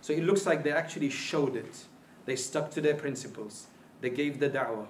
So 0.00 0.12
it 0.12 0.22
looks 0.22 0.46
like 0.46 0.62
they 0.62 0.70
actually 0.70 1.10
showed 1.10 1.56
it. 1.56 1.84
They 2.24 2.36
stuck 2.36 2.70
to 2.70 2.80
their 2.80 2.94
principles. 2.94 3.66
They 4.00 4.10
gave 4.10 4.38
the 4.38 4.48
da'wah. 4.48 4.86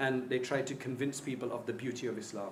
And 0.00 0.28
they 0.28 0.40
tried 0.40 0.66
to 0.66 0.74
convince 0.74 1.20
people 1.20 1.52
of 1.52 1.66
the 1.66 1.72
beauty 1.72 2.08
of 2.08 2.18
Islam. 2.18 2.50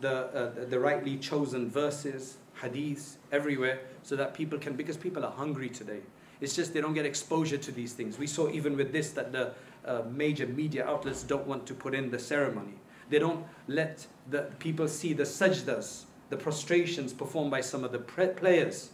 The, 0.00 0.14
uh, 0.14 0.64
the 0.68 0.80
rightly 0.80 1.16
chosen 1.16 1.70
verses, 1.70 2.38
hadiths, 2.60 3.14
everywhere, 3.30 3.78
so 4.02 4.16
that 4.16 4.34
people 4.34 4.58
can, 4.58 4.74
because 4.74 4.96
people 4.96 5.24
are 5.24 5.32
hungry 5.32 5.68
today. 5.68 6.00
It's 6.40 6.56
just 6.56 6.74
they 6.74 6.80
don't 6.80 6.94
get 6.94 7.06
exposure 7.06 7.58
to 7.58 7.70
these 7.70 7.92
things. 7.92 8.18
We 8.18 8.26
saw 8.26 8.50
even 8.50 8.76
with 8.76 8.92
this 8.92 9.10
that 9.12 9.30
the 9.30 9.52
uh, 9.84 10.02
major 10.10 10.48
media 10.48 10.84
outlets 10.88 11.22
don't 11.22 11.46
want 11.46 11.66
to 11.66 11.74
put 11.74 11.94
in 11.94 12.10
the 12.10 12.18
ceremony. 12.18 12.74
They 13.08 13.18
don't 13.18 13.44
let 13.68 14.06
the 14.30 14.50
people 14.58 14.88
see 14.88 15.12
the 15.12 15.24
sajdas, 15.24 16.04
the 16.30 16.36
prostrations 16.36 17.12
performed 17.12 17.50
by 17.50 17.60
some 17.60 17.84
of 17.84 17.92
the 17.92 17.98
players. 17.98 18.90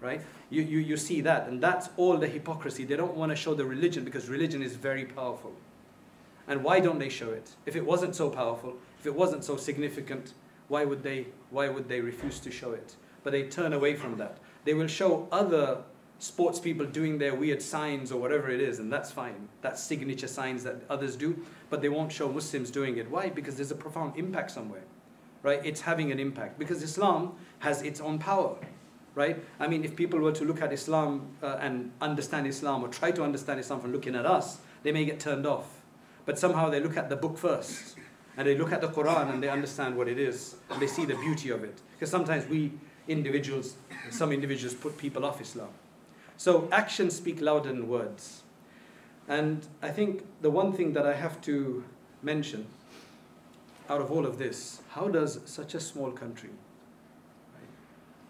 Right? 0.00 0.22
You, 0.48 0.62
you, 0.62 0.78
you 0.78 0.96
see 0.96 1.20
that, 1.20 1.46
and 1.48 1.62
that's 1.62 1.90
all 1.98 2.16
the 2.16 2.26
hypocrisy. 2.26 2.84
They 2.84 2.96
don't 2.96 3.16
want 3.16 3.30
to 3.30 3.36
show 3.36 3.54
the 3.54 3.66
religion 3.66 4.04
because 4.04 4.28
religion 4.28 4.62
is 4.62 4.74
very 4.74 5.04
powerful. 5.04 5.52
And 6.48 6.64
why 6.64 6.80
don't 6.80 6.98
they 6.98 7.10
show 7.10 7.30
it? 7.30 7.50
If 7.66 7.76
it 7.76 7.84
wasn't 7.84 8.16
so 8.16 8.30
powerful, 8.30 8.76
if 8.98 9.06
it 9.06 9.14
wasn't 9.14 9.44
so 9.44 9.56
significant, 9.56 10.32
why 10.68 10.84
would 10.84 11.02
they, 11.02 11.26
why 11.50 11.68
would 11.68 11.88
they 11.88 12.00
refuse 12.00 12.40
to 12.40 12.50
show 12.50 12.72
it? 12.72 12.96
But 13.22 13.32
they 13.32 13.44
turn 13.44 13.72
away 13.72 13.94
from 13.94 14.16
that. 14.16 14.38
They 14.64 14.74
will 14.74 14.86
show 14.86 15.28
other 15.30 15.82
sports 16.20 16.60
people 16.60 16.84
doing 16.84 17.18
their 17.18 17.34
weird 17.34 17.62
signs 17.62 18.12
or 18.12 18.20
whatever 18.20 18.50
it 18.50 18.60
is, 18.60 18.78
and 18.78 18.92
that's 18.92 19.10
fine. 19.10 19.48
That's 19.62 19.82
signature 19.82 20.28
signs 20.28 20.62
that 20.64 20.82
others 20.88 21.16
do, 21.16 21.44
but 21.70 21.80
they 21.80 21.88
won't 21.88 22.12
show 22.12 22.30
Muslims 22.30 22.70
doing 22.70 22.98
it. 22.98 23.10
Why? 23.10 23.30
Because 23.30 23.56
there's 23.56 23.70
a 23.70 23.74
profound 23.74 24.16
impact 24.16 24.50
somewhere, 24.50 24.84
right? 25.42 25.64
It's 25.64 25.80
having 25.80 26.12
an 26.12 26.20
impact 26.20 26.58
because 26.58 26.82
Islam 26.82 27.32
has 27.60 27.80
its 27.80 28.00
own 28.02 28.18
power, 28.18 28.56
right? 29.14 29.42
I 29.58 29.66
mean, 29.66 29.82
if 29.82 29.96
people 29.96 30.20
were 30.20 30.32
to 30.32 30.44
look 30.44 30.60
at 30.60 30.72
Islam 30.72 31.34
uh, 31.42 31.56
and 31.58 31.90
understand 32.02 32.46
Islam 32.46 32.84
or 32.84 32.88
try 32.88 33.10
to 33.12 33.24
understand 33.24 33.58
Islam 33.58 33.80
from 33.80 33.92
looking 33.92 34.14
at 34.14 34.26
us, 34.26 34.58
they 34.82 34.92
may 34.92 35.06
get 35.06 35.20
turned 35.20 35.46
off. 35.46 35.82
But 36.26 36.38
somehow 36.38 36.68
they 36.68 36.80
look 36.80 36.98
at 36.98 37.08
the 37.08 37.16
book 37.16 37.38
first, 37.38 37.96
and 38.36 38.46
they 38.46 38.56
look 38.56 38.72
at 38.72 38.82
the 38.82 38.88
Quran 38.88 39.32
and 39.32 39.42
they 39.42 39.48
understand 39.48 39.96
what 39.96 40.06
it 40.06 40.18
is, 40.18 40.56
and 40.70 40.80
they 40.80 40.86
see 40.86 41.06
the 41.06 41.16
beauty 41.16 41.48
of 41.48 41.64
it. 41.64 41.80
Because 41.92 42.10
sometimes 42.10 42.46
we 42.46 42.72
individuals, 43.08 43.76
some 44.10 44.32
individuals 44.32 44.74
put 44.74 44.98
people 44.98 45.24
off 45.24 45.40
Islam. 45.40 45.70
So 46.40 46.70
actions 46.72 47.14
speak 47.16 47.42
louder 47.42 47.68
than 47.68 47.86
words. 47.86 48.44
And 49.28 49.66
I 49.82 49.90
think 49.90 50.24
the 50.40 50.48
one 50.48 50.72
thing 50.72 50.94
that 50.94 51.04
I 51.04 51.12
have 51.12 51.38
to 51.42 51.84
mention 52.22 52.66
out 53.90 54.00
of 54.00 54.10
all 54.10 54.24
of 54.24 54.38
this, 54.38 54.80
how 54.92 55.08
does 55.08 55.40
such 55.44 55.74
a 55.74 55.80
small 55.80 56.10
country 56.10 56.48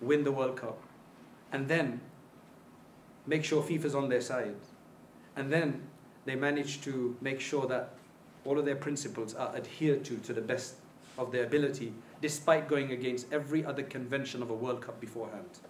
win 0.00 0.24
the 0.24 0.32
World 0.32 0.56
Cup 0.56 0.82
and 1.52 1.68
then 1.68 2.00
make 3.28 3.44
sure 3.44 3.62
FIFA's 3.62 3.94
on 3.94 4.08
their 4.08 4.20
side 4.20 4.56
and 5.36 5.52
then 5.52 5.80
they 6.24 6.34
manage 6.34 6.80
to 6.80 7.16
make 7.20 7.38
sure 7.38 7.68
that 7.68 7.94
all 8.44 8.58
of 8.58 8.64
their 8.64 8.74
principles 8.74 9.34
are 9.36 9.54
adhered 9.54 10.04
to 10.06 10.16
to 10.16 10.32
the 10.32 10.40
best 10.40 10.74
of 11.16 11.30
their 11.30 11.44
ability 11.44 11.92
despite 12.20 12.66
going 12.66 12.90
against 12.90 13.32
every 13.32 13.64
other 13.64 13.84
convention 13.84 14.42
of 14.42 14.50
a 14.50 14.54
World 14.54 14.80
Cup 14.80 15.00
beforehand. 15.00 15.60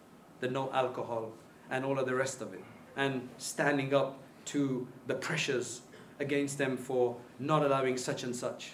The 0.41 0.49
no 0.49 0.73
alcohol, 0.73 1.33
and 1.71 1.85
all 1.85 1.99
of 1.99 2.07
the 2.07 2.15
rest 2.15 2.41
of 2.41 2.53
it, 2.53 2.65
and 2.97 3.29
standing 3.39 3.95
up 3.95 4.19
to 4.47 4.87
the 5.07 5.15
pressures 5.15 5.83
against 6.19 6.59
them 6.59 6.77
for 6.77 7.17
not 7.39 7.65
allowing 7.65 7.97
such 7.97 8.25
and 8.25 8.35
such 8.35 8.73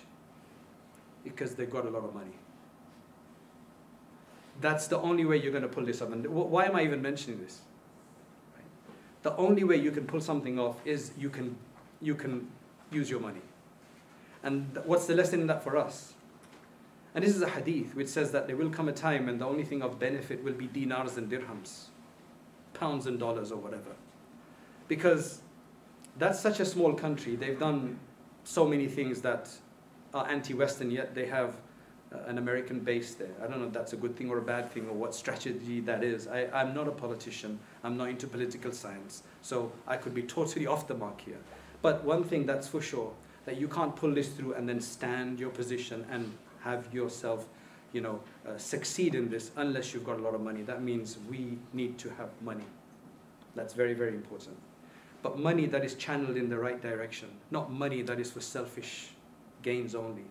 because 1.23 1.55
they've 1.55 1.71
got 1.71 1.85
a 1.87 1.91
lot 1.91 2.05
of 2.05 2.15
money. 2.15 2.39
That's 4.61 4.87
the 4.87 4.99
only 4.99 5.25
way 5.25 5.37
you're 5.37 5.53
going 5.53 5.63
to 5.63 5.69
pull 5.69 5.85
this 5.85 6.01
off. 6.01 6.13
And 6.13 6.27
why 6.27 6.65
am 6.65 6.77
I 6.77 6.83
even 6.83 7.03
mentioning 7.03 7.41
this? 7.41 7.61
The 9.23 9.37
only 9.37 9.65
way 9.65 9.77
you 9.77 9.91
can 9.91 10.07
pull 10.07 10.21
something 10.21 10.59
off 10.59 10.77
is 10.85 11.11
you 11.19 11.29
can, 11.29 11.57
you 12.01 12.15
can 12.15 12.49
use 12.91 13.11
your 13.11 13.21
money. 13.21 13.43
And 14.43 14.79
what's 14.85 15.07
the 15.07 15.15
lesson 15.15 15.41
in 15.41 15.47
that 15.49 15.63
for 15.63 15.77
us? 15.77 16.15
And 17.15 17.25
this 17.25 17.35
is 17.35 17.43
a 17.43 17.49
hadith 17.49 17.95
which 17.95 18.09
says 18.09 18.31
that 18.33 18.47
there 18.47 18.57
will 18.57 18.71
come 18.71 18.89
a 18.89 18.93
time 18.93 19.29
and 19.29 19.41
the 19.41 19.47
only 19.47 19.65
thing 19.65 19.83
of 19.83 19.99
benefit 19.99 20.43
will 20.45 20.53
be 20.53 20.67
dinars 20.67 21.17
and 21.17 21.31
dirhams 21.31 21.87
pounds 22.79 23.07
and 23.07 23.19
dollars 23.19 23.51
or 23.53 23.59
whatever. 23.59 23.91
Because 24.89 25.41
that's 26.19 26.41
such 26.41 26.61
a 26.61 26.65
small 26.65 26.95
country. 26.95 27.37
They've 27.37 27.59
done 27.59 27.99
so 28.45 28.67
many 28.67 28.87
things 28.87 29.21
that 29.23 29.51
are 30.15 30.29
anti-Western, 30.29 30.91
yet 30.91 31.15
they 31.15 31.27
have 31.27 31.57
uh, 32.13 32.19
an 32.27 32.39
American 32.39 32.81
base 32.81 33.15
there. 33.15 33.35
I 33.43 33.49
don't 33.49 33.61
know 33.61 33.67
if 33.67 33.73
that's 33.73 33.93
a 33.93 33.97
good 33.97 34.17
thing 34.17 34.31
or 34.31 34.39
a 34.39 34.43
bad 34.43 34.71
thing 34.71 34.89
or 34.89 34.95
what 34.95 35.15
strategy 35.15 35.81
that 35.81 36.05
is. 36.05 36.29
I, 36.29 36.47
I'm 36.53 36.73
not 36.73 36.87
a 36.87 36.93
politician. 36.93 37.59
I'm 37.83 37.97
not 37.97 38.09
into 38.09 38.27
political 38.27 38.73
science. 38.73 39.25
So 39.43 39.73
I 39.87 39.97
could 39.97 40.15
be 40.15 40.23
totally 40.23 40.67
off 40.67 40.87
the 40.87 40.95
mark 40.95 41.21
here. 41.21 41.41
But 41.83 42.05
one 42.05 42.25
thing 42.25 42.47
that's 42.47 42.69
for 42.69 42.81
sure, 42.81 43.13
that 43.45 43.61
you 43.61 43.69
can't 43.69 43.95
pull 43.95 44.13
this 44.13 44.29
through 44.29 44.55
and 44.55 44.69
then 44.69 44.81
stand 44.81 45.41
your 45.41 45.51
position 45.51 46.07
and 46.11 46.33
have 46.61 46.93
yourself, 46.93 47.47
you 47.93 48.01
know, 48.01 48.21
uh, 48.47 48.57
succeed 48.57 49.15
in 49.15 49.29
this 49.29 49.51
unless 49.57 49.95
you've 49.95 50.05
got 50.05 50.19
a 50.19 50.23
lot 50.23 50.35
of 50.35 50.41
money. 50.41 50.63
That 50.63 50.83
means 50.83 51.19
we 51.31 51.59
need 51.73 51.99
to 51.99 52.11
have 52.11 52.29
money. 52.43 52.65
That's 53.55 53.73
very, 53.73 53.95
very 53.95 54.15
important. 54.15 54.57
But 55.23 55.39
money 55.39 55.67
that 55.67 55.85
is 55.85 55.95
channeled 55.95 56.37
in 56.37 56.49
the 56.49 56.59
right 56.59 56.81
direction, 56.81 57.29
not 57.51 57.73
money 57.73 58.03
that 58.03 58.21
is 58.21 58.31
for 58.31 58.41
selfish 58.41 59.09
gains 59.63 59.95
only. 59.95 60.25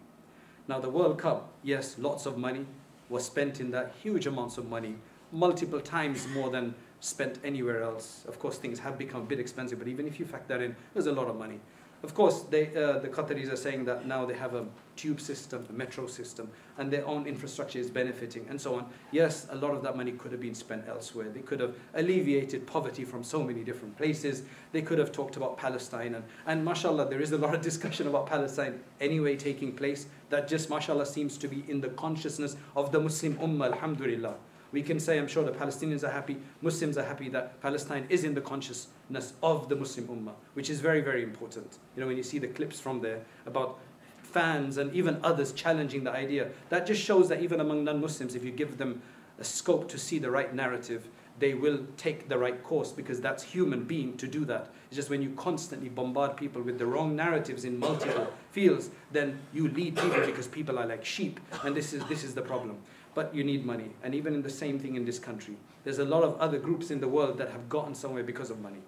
Now, 0.68 0.80
the 0.80 0.90
World 0.90 1.18
Cup, 1.18 1.50
yes, 1.64 1.98
lots 2.00 2.26
of 2.26 2.38
money 2.38 2.66
was 3.10 3.26
spent 3.26 3.60
in 3.60 3.72
that, 3.72 3.94
huge 4.02 4.26
amounts 4.26 4.58
of 4.58 4.68
money, 4.70 4.96
multiple 5.32 5.82
times 5.82 6.28
more 6.30 6.50
than 6.50 6.74
spent 7.00 7.40
anywhere 7.44 7.84
else. 7.84 8.26
Of 8.28 8.40
course, 8.40 8.58
things 8.58 8.80
have 8.80 8.98
become 8.98 9.22
a 9.22 9.26
bit 9.26 9.40
expensive, 9.40 9.80
but 9.80 9.88
even 9.88 10.08
if 10.08 10.20
you 10.20 10.26
factor 10.26 10.58
that 10.58 10.64
in, 10.64 10.76
there's 10.94 11.08
a 11.08 11.12
lot 11.12 11.28
of 11.28 11.38
money. 11.38 11.60
Of 12.06 12.14
course, 12.14 12.42
they, 12.42 12.68
uh, 12.68 13.00
the 13.00 13.08
Qataris 13.08 13.52
are 13.52 13.56
saying 13.56 13.86
that 13.86 14.06
now 14.06 14.26
they 14.26 14.36
have 14.36 14.54
a 14.54 14.68
tube 14.96 15.20
system, 15.20 15.66
a 15.72 15.74
metro 15.74 16.06
system, 16.06 16.52
and 16.78 16.94
their 16.94 17.04
own 17.04 17.26
infrastructure 17.26 17.80
is 17.80 17.90
benefiting, 17.90 18.46
and 18.48 18.62
so 18.62 18.76
on. 18.76 18.86
Yes, 19.12 19.48
a 19.50 19.56
lot 19.56 19.74
of 19.74 19.82
that 19.82 19.98
money 19.98 20.12
could 20.12 20.32
have 20.32 20.40
been 20.40 20.54
spent 20.54 20.88
elsewhere. 20.88 21.30
They 21.30 21.40
could 21.40 21.60
have 21.60 21.74
alleviated 21.96 22.68
poverty 22.68 23.06
from 23.06 23.24
so 23.24 23.44
many 23.44 23.64
different 23.64 23.98
places. 23.98 24.44
They 24.72 24.84
could 24.84 25.00
have 25.00 25.12
talked 25.12 25.36
about 25.36 25.58
Palestine, 25.58 26.14
and, 26.14 26.24
and 26.46 26.64
mashallah, 26.64 27.10
there 27.10 27.22
is 27.22 27.32
a 27.32 27.40
lot 27.40 27.56
of 27.56 27.62
discussion 27.72 28.06
about 28.06 28.28
Palestine 28.28 28.82
anyway 29.02 29.36
taking 29.36 29.76
place. 29.76 30.06
That 30.30 30.48
just, 30.48 30.70
mashallah, 30.70 31.08
seems 31.08 31.40
to 31.40 31.48
be 31.48 31.66
in 31.68 31.82
the 31.82 31.90
consciousness 31.90 32.56
of 32.76 32.92
the 32.92 33.00
Muslim 33.00 33.34
ummah, 33.38 33.72
alhamdulillah. 33.72 34.36
We 34.76 34.84
can 34.84 35.00
say, 35.00 35.18
I'm 35.18 35.28
sure 35.28 35.46
the 35.46 35.54
Palestinians 35.54 36.04
are 36.04 36.12
happy, 36.12 36.36
Muslims 36.62 36.98
are 36.98 37.06
happy 37.06 37.30
that 37.30 37.62
Palestine 37.62 38.06
is 38.10 38.26
in 38.26 38.34
the 38.34 38.42
consciousness 38.42 39.32
of 39.42 39.70
the 39.70 39.76
Muslim 39.78 40.08
Ummah, 40.08 40.34
which 40.54 40.70
is 40.70 40.82
very, 40.82 41.00
very 41.00 41.24
important. 41.24 41.78
You 41.96 42.02
know, 42.02 42.08
when 42.08 42.18
you 42.18 42.24
see 42.24 42.40
the 42.40 42.50
clips 42.50 42.78
from 42.78 43.00
there 43.00 43.22
about 43.46 43.80
fans 44.22 44.76
and 44.76 44.94
even 44.94 45.18
others 45.24 45.54
challenging 45.54 46.04
the 46.04 46.12
idea, 46.12 46.50
that 46.68 46.86
just 46.86 47.02
shows 47.02 47.30
that 47.30 47.42
even 47.42 47.62
among 47.62 47.86
non 47.86 48.02
Muslims, 48.02 48.36
if 48.36 48.44
you 48.44 48.52
give 48.52 48.78
them 48.78 49.02
a 49.40 49.46
scope 49.46 49.88
to 49.88 49.98
see 49.98 50.20
the 50.20 50.30
right 50.30 50.54
narrative, 50.54 51.08
they 51.40 51.54
will 51.54 51.80
take 51.96 52.28
the 52.28 52.38
right 52.38 52.62
course 52.62 52.92
because 52.92 53.22
that's 53.22 53.44
human 53.44 53.86
being 53.86 54.18
to 54.18 54.28
do 54.28 54.44
that. 54.44 54.72
It's 54.88 54.98
just 54.98 55.10
when 55.10 55.22
you 55.22 55.30
constantly 55.38 55.88
bombard 55.88 56.36
people 56.36 56.62
with 56.62 56.80
the 56.80 56.86
wrong 56.86 57.16
narratives 57.16 57.64
in 57.64 57.80
multiple 57.80 58.28
fields, 58.52 58.90
then 59.14 59.40
you 59.54 59.70
lead 59.70 59.96
people 59.96 60.26
because 60.26 60.48
people 60.48 60.78
are 60.78 60.86
like 60.86 61.06
sheep, 61.06 61.40
and 61.64 61.74
this 61.74 61.94
is 61.94 62.04
this 62.08 62.26
is 62.26 62.36
the 62.36 62.42
problem 62.42 62.78
but 63.16 63.34
you 63.34 63.44
need 63.44 63.66
money. 63.66 63.90
And 64.04 64.14
even 64.14 64.36
in 64.36 64.44
the 64.44 64.50
same 64.50 64.78
thing 64.78 64.96
in 64.96 65.06
this 65.06 65.18
country, 65.18 65.56
there's 65.84 66.00
a 66.00 66.06
lot 66.06 66.24
of 66.24 66.38
other 66.40 66.60
groups 66.60 66.92
in 66.92 67.00
the 67.00 67.08
world 67.08 67.38
that 67.40 67.50
have 67.50 67.68
gotten 67.70 67.96
somewhere 67.96 68.24
because 68.24 68.52
of 68.52 68.60
money. 68.62 68.82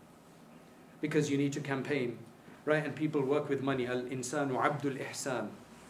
Because 1.02 1.32
you 1.32 1.38
need 1.38 1.54
to 1.54 1.62
campaign, 1.62 2.20
right? 2.66 2.84
And 2.84 2.96
people 2.96 3.22
work 3.22 3.50
with 3.50 3.62
money. 3.62 3.88
Al 3.88 4.02
insanu 4.02 4.64
abdul 4.64 4.94
ihsan. 4.94 5.48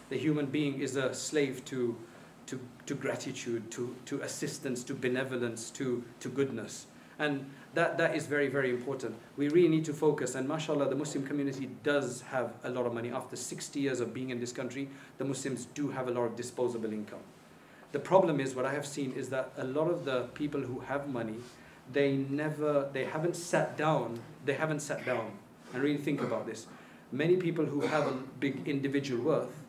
The 0.09 0.17
human 0.17 0.45
being 0.45 0.79
is 0.79 0.95
a 0.95 1.13
slave 1.13 1.65
to, 1.65 1.97
to, 2.45 2.59
to 2.85 2.93
gratitude, 2.93 3.71
to, 3.71 3.95
to 4.05 4.21
assistance, 4.21 4.83
to 4.85 4.93
benevolence, 4.93 5.71
to, 5.71 6.03
to 6.19 6.29
goodness. 6.29 6.85
And 7.19 7.49
that, 7.73 7.97
that 7.97 8.15
is 8.15 8.27
very, 8.27 8.47
very 8.47 8.69
important. 8.69 9.15
We 9.35 9.49
really 9.49 9.69
need 9.69 9.85
to 9.85 9.93
focus. 9.93 10.35
And 10.35 10.47
mashallah, 10.47 10.89
the 10.89 10.95
Muslim 10.95 11.25
community 11.25 11.69
does 11.83 12.21
have 12.21 12.53
a 12.63 12.69
lot 12.69 12.85
of 12.85 12.93
money. 12.93 13.11
After 13.11 13.35
60 13.35 13.79
years 13.79 13.99
of 13.99 14.13
being 14.13 14.29
in 14.29 14.39
this 14.39 14.51
country, 14.51 14.89
the 15.17 15.25
Muslims 15.25 15.65
do 15.73 15.89
have 15.89 16.07
a 16.07 16.11
lot 16.11 16.23
of 16.23 16.35
disposable 16.35 16.93
income. 16.93 17.19
The 17.91 17.99
problem 17.99 18.39
is 18.39 18.53
what 18.53 18.65
I 18.65 18.73
have 18.73 18.85
seen 18.85 19.13
is 19.13 19.29
that 19.29 19.53
a 19.57 19.63
lot 19.63 19.89
of 19.89 20.05
the 20.05 20.23
people 20.33 20.61
who 20.61 20.81
have 20.81 21.07
money, 21.07 21.35
they 21.91 22.17
never, 22.17 22.89
they 22.91 23.05
haven't 23.05 23.35
sat 23.35 23.77
down, 23.77 24.19
they 24.45 24.53
haven't 24.53 24.81
sat 24.81 25.05
down 25.05 25.31
and 25.73 25.81
really 25.81 25.97
think 25.97 26.21
about 26.21 26.45
this. 26.45 26.67
Many 27.11 27.37
people 27.37 27.65
who 27.65 27.81
have 27.81 28.07
a 28.07 28.13
big 28.39 28.67
individual 28.67 29.23
worth, 29.23 29.63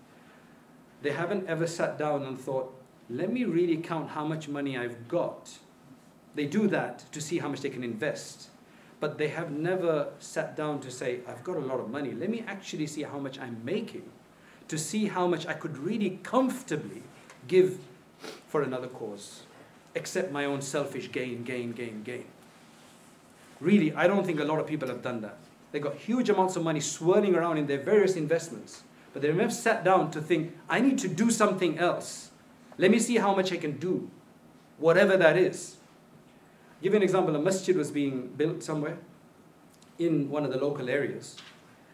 they 1.02 1.12
haven't 1.12 1.46
ever 1.46 1.66
sat 1.66 1.96
down 1.96 2.24
and 2.24 2.38
thought, 2.38 2.74
let 3.08 3.32
me 3.32 3.44
really 3.44 3.76
count 3.76 4.10
how 4.10 4.24
much 4.24 4.48
money 4.48 4.76
I've 4.76 5.06
got. 5.06 5.58
They 6.34 6.46
do 6.46 6.66
that 6.68 7.10
to 7.12 7.20
see 7.20 7.38
how 7.38 7.48
much 7.48 7.60
they 7.60 7.70
can 7.70 7.84
invest. 7.84 8.48
But 9.00 9.16
they 9.16 9.28
have 9.28 9.52
never 9.52 10.08
sat 10.18 10.56
down 10.56 10.80
to 10.80 10.90
say, 10.90 11.20
I've 11.26 11.44
got 11.44 11.56
a 11.56 11.60
lot 11.60 11.78
of 11.78 11.88
money. 11.88 12.10
Let 12.10 12.30
me 12.30 12.44
actually 12.46 12.88
see 12.88 13.04
how 13.04 13.18
much 13.20 13.38
I'm 13.38 13.60
making. 13.64 14.10
To 14.66 14.76
see 14.76 15.06
how 15.06 15.28
much 15.28 15.46
I 15.46 15.54
could 15.54 15.78
really 15.78 16.18
comfortably 16.24 17.02
give 17.46 17.78
for 18.48 18.62
another 18.62 18.88
cause, 18.88 19.42
except 19.94 20.32
my 20.32 20.44
own 20.46 20.62
selfish 20.62 21.12
gain, 21.12 21.44
gain, 21.44 21.72
gain, 21.72 22.02
gain. 22.02 22.24
Really, 23.60 23.92
I 23.92 24.06
don't 24.06 24.24
think 24.24 24.40
a 24.40 24.44
lot 24.44 24.58
of 24.58 24.66
people 24.66 24.88
have 24.88 25.02
done 25.02 25.20
that. 25.20 25.36
They 25.70 25.80
got 25.80 25.96
huge 25.96 26.30
amounts 26.30 26.56
of 26.56 26.64
money 26.64 26.80
swirling 26.80 27.34
around 27.34 27.58
in 27.58 27.66
their 27.66 27.78
various 27.78 28.16
investments, 28.16 28.82
but 29.12 29.20
they 29.20 29.30
never 29.32 29.50
sat 29.50 29.84
down 29.84 30.10
to 30.12 30.20
think, 30.20 30.56
I 30.68 30.80
need 30.80 30.98
to 30.98 31.08
do 31.08 31.30
something 31.30 31.78
else. 31.78 32.30
Let 32.78 32.90
me 32.90 32.98
see 32.98 33.16
how 33.16 33.34
much 33.34 33.52
I 33.52 33.58
can 33.58 33.78
do, 33.78 34.10
whatever 34.78 35.16
that 35.16 35.36
is. 35.36 35.76
I'll 36.76 36.82
give 36.82 36.92
you 36.94 36.98
an 36.98 37.02
example 37.02 37.36
a 37.36 37.38
masjid 37.38 37.76
was 37.76 37.90
being 37.90 38.28
built 38.28 38.62
somewhere 38.62 38.98
in 39.98 40.30
one 40.30 40.44
of 40.44 40.52
the 40.52 40.58
local 40.58 40.88
areas, 40.88 41.36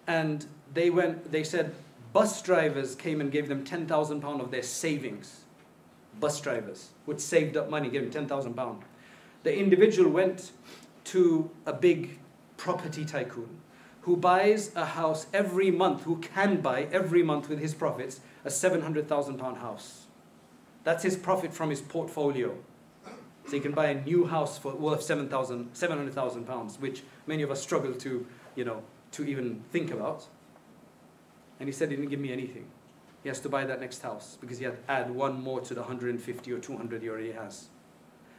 and 0.07 0.47
they 0.73 0.91
went, 0.91 1.33
they 1.33 1.43
said, 1.43 1.75
bus 2.13 2.43
drivers 2.43 2.95
came 2.95 3.21
and 3.21 3.33
gave 3.33 3.49
them 3.49 3.65
10,000 3.65 4.21
pounds 4.21 4.43
of 4.43 4.51
their 4.53 4.63
savings 4.63 5.44
bus 6.21 6.41
drivers 6.41 6.91
who'd 7.07 7.21
saved 7.21 7.57
up 7.57 7.71
money, 7.71 7.89
gave 7.89 8.03
him 8.03 8.11
10,000 8.11 8.55
pounds. 8.55 8.85
The 9.43 9.57
individual 9.57 10.11
went 10.11 10.53
to 11.05 11.51
a 11.67 11.73
big 11.73 12.19
property 12.57 13.05
tycoon 13.05 13.61
who 14.03 14.17
buys 14.17 14.71
a 14.77 14.85
house 14.85 15.27
every 15.33 15.71
month, 15.71 16.03
who 16.03 16.19
can 16.19 16.61
buy 16.61 16.87
every 16.93 17.23
month 17.23 17.49
with 17.49 17.59
his 17.59 17.75
profits 17.75 18.21
a 18.45 18.51
700,000 18.51 19.39
pound 19.39 19.59
house. 19.59 20.07
That's 20.85 21.03
his 21.03 21.17
profit 21.17 21.55
from 21.55 21.71
his 21.71 21.81
portfolio. 21.81 22.55
So 23.47 23.53
he 23.53 23.61
can 23.61 23.73
buy 23.73 23.87
a 23.87 24.03
new 24.03 24.27
house 24.27 24.59
for 24.59 24.75
worth 24.75 25.03
700,000 25.03 26.47
pounds, 26.47 26.79
which 26.79 27.03
many 27.27 27.43
of 27.43 27.51
us 27.51 27.63
struggle 27.63 27.95
to, 27.95 28.27
you 28.55 28.65
know, 28.65 28.83
to 29.13 29.25
even 29.25 29.63
think 29.71 29.91
about. 29.91 30.27
And 31.59 31.69
he 31.69 31.73
said 31.73 31.91
he 31.91 31.97
didn't 31.97 32.11
give 32.11 32.21
me 32.21 32.33
anything. 32.33 32.67
He 33.25 33.31
has 33.31 33.41
to 33.41 33.49
buy 33.49 33.65
that 33.65 33.81
next 33.81 34.03
house 34.03 34.37
because 34.39 34.59
he 34.59 34.67
had 34.67 34.87
to 34.87 34.93
add 34.93 35.11
one 35.11 35.43
more 35.43 35.59
to 35.63 35.73
the 35.73 35.81
150 35.81 36.53
or 36.53 36.59
200 36.59 37.03
he 37.03 37.09
already 37.09 37.33
has. 37.33 37.69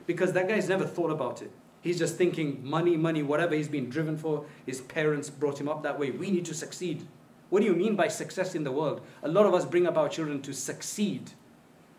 Because 0.06 0.34
that 0.34 0.48
guy's 0.48 0.70
never 0.70 0.86
thought 0.86 1.10
about 1.10 1.42
it. 1.42 1.52
He's 1.82 1.98
just 1.98 2.18
thinking 2.18 2.64
money, 2.64 2.96
money, 2.96 3.24
whatever 3.24 3.56
he's 3.56 3.68
been 3.68 3.90
driven 3.90 4.16
for. 4.16 4.46
His 4.64 4.82
parents 4.82 5.32
brought 5.32 5.60
him 5.60 5.68
up 5.68 5.82
that 5.82 6.00
way. 6.00 6.12
We 6.12 6.30
need 6.30 6.46
to 6.46 6.54
succeed. 6.54 7.08
What 7.50 7.62
do 7.62 7.66
you 7.66 7.74
mean 7.74 7.96
by 7.96 8.10
success 8.10 8.54
in 8.54 8.64
the 8.64 8.72
world? 8.72 9.02
A 9.24 9.28
lot 9.28 9.48
of 9.48 9.56
us 9.56 9.66
bring 9.66 9.88
up 9.88 9.98
our 9.98 10.08
children 10.08 10.44
to 10.44 10.54
succeed, 10.54 11.32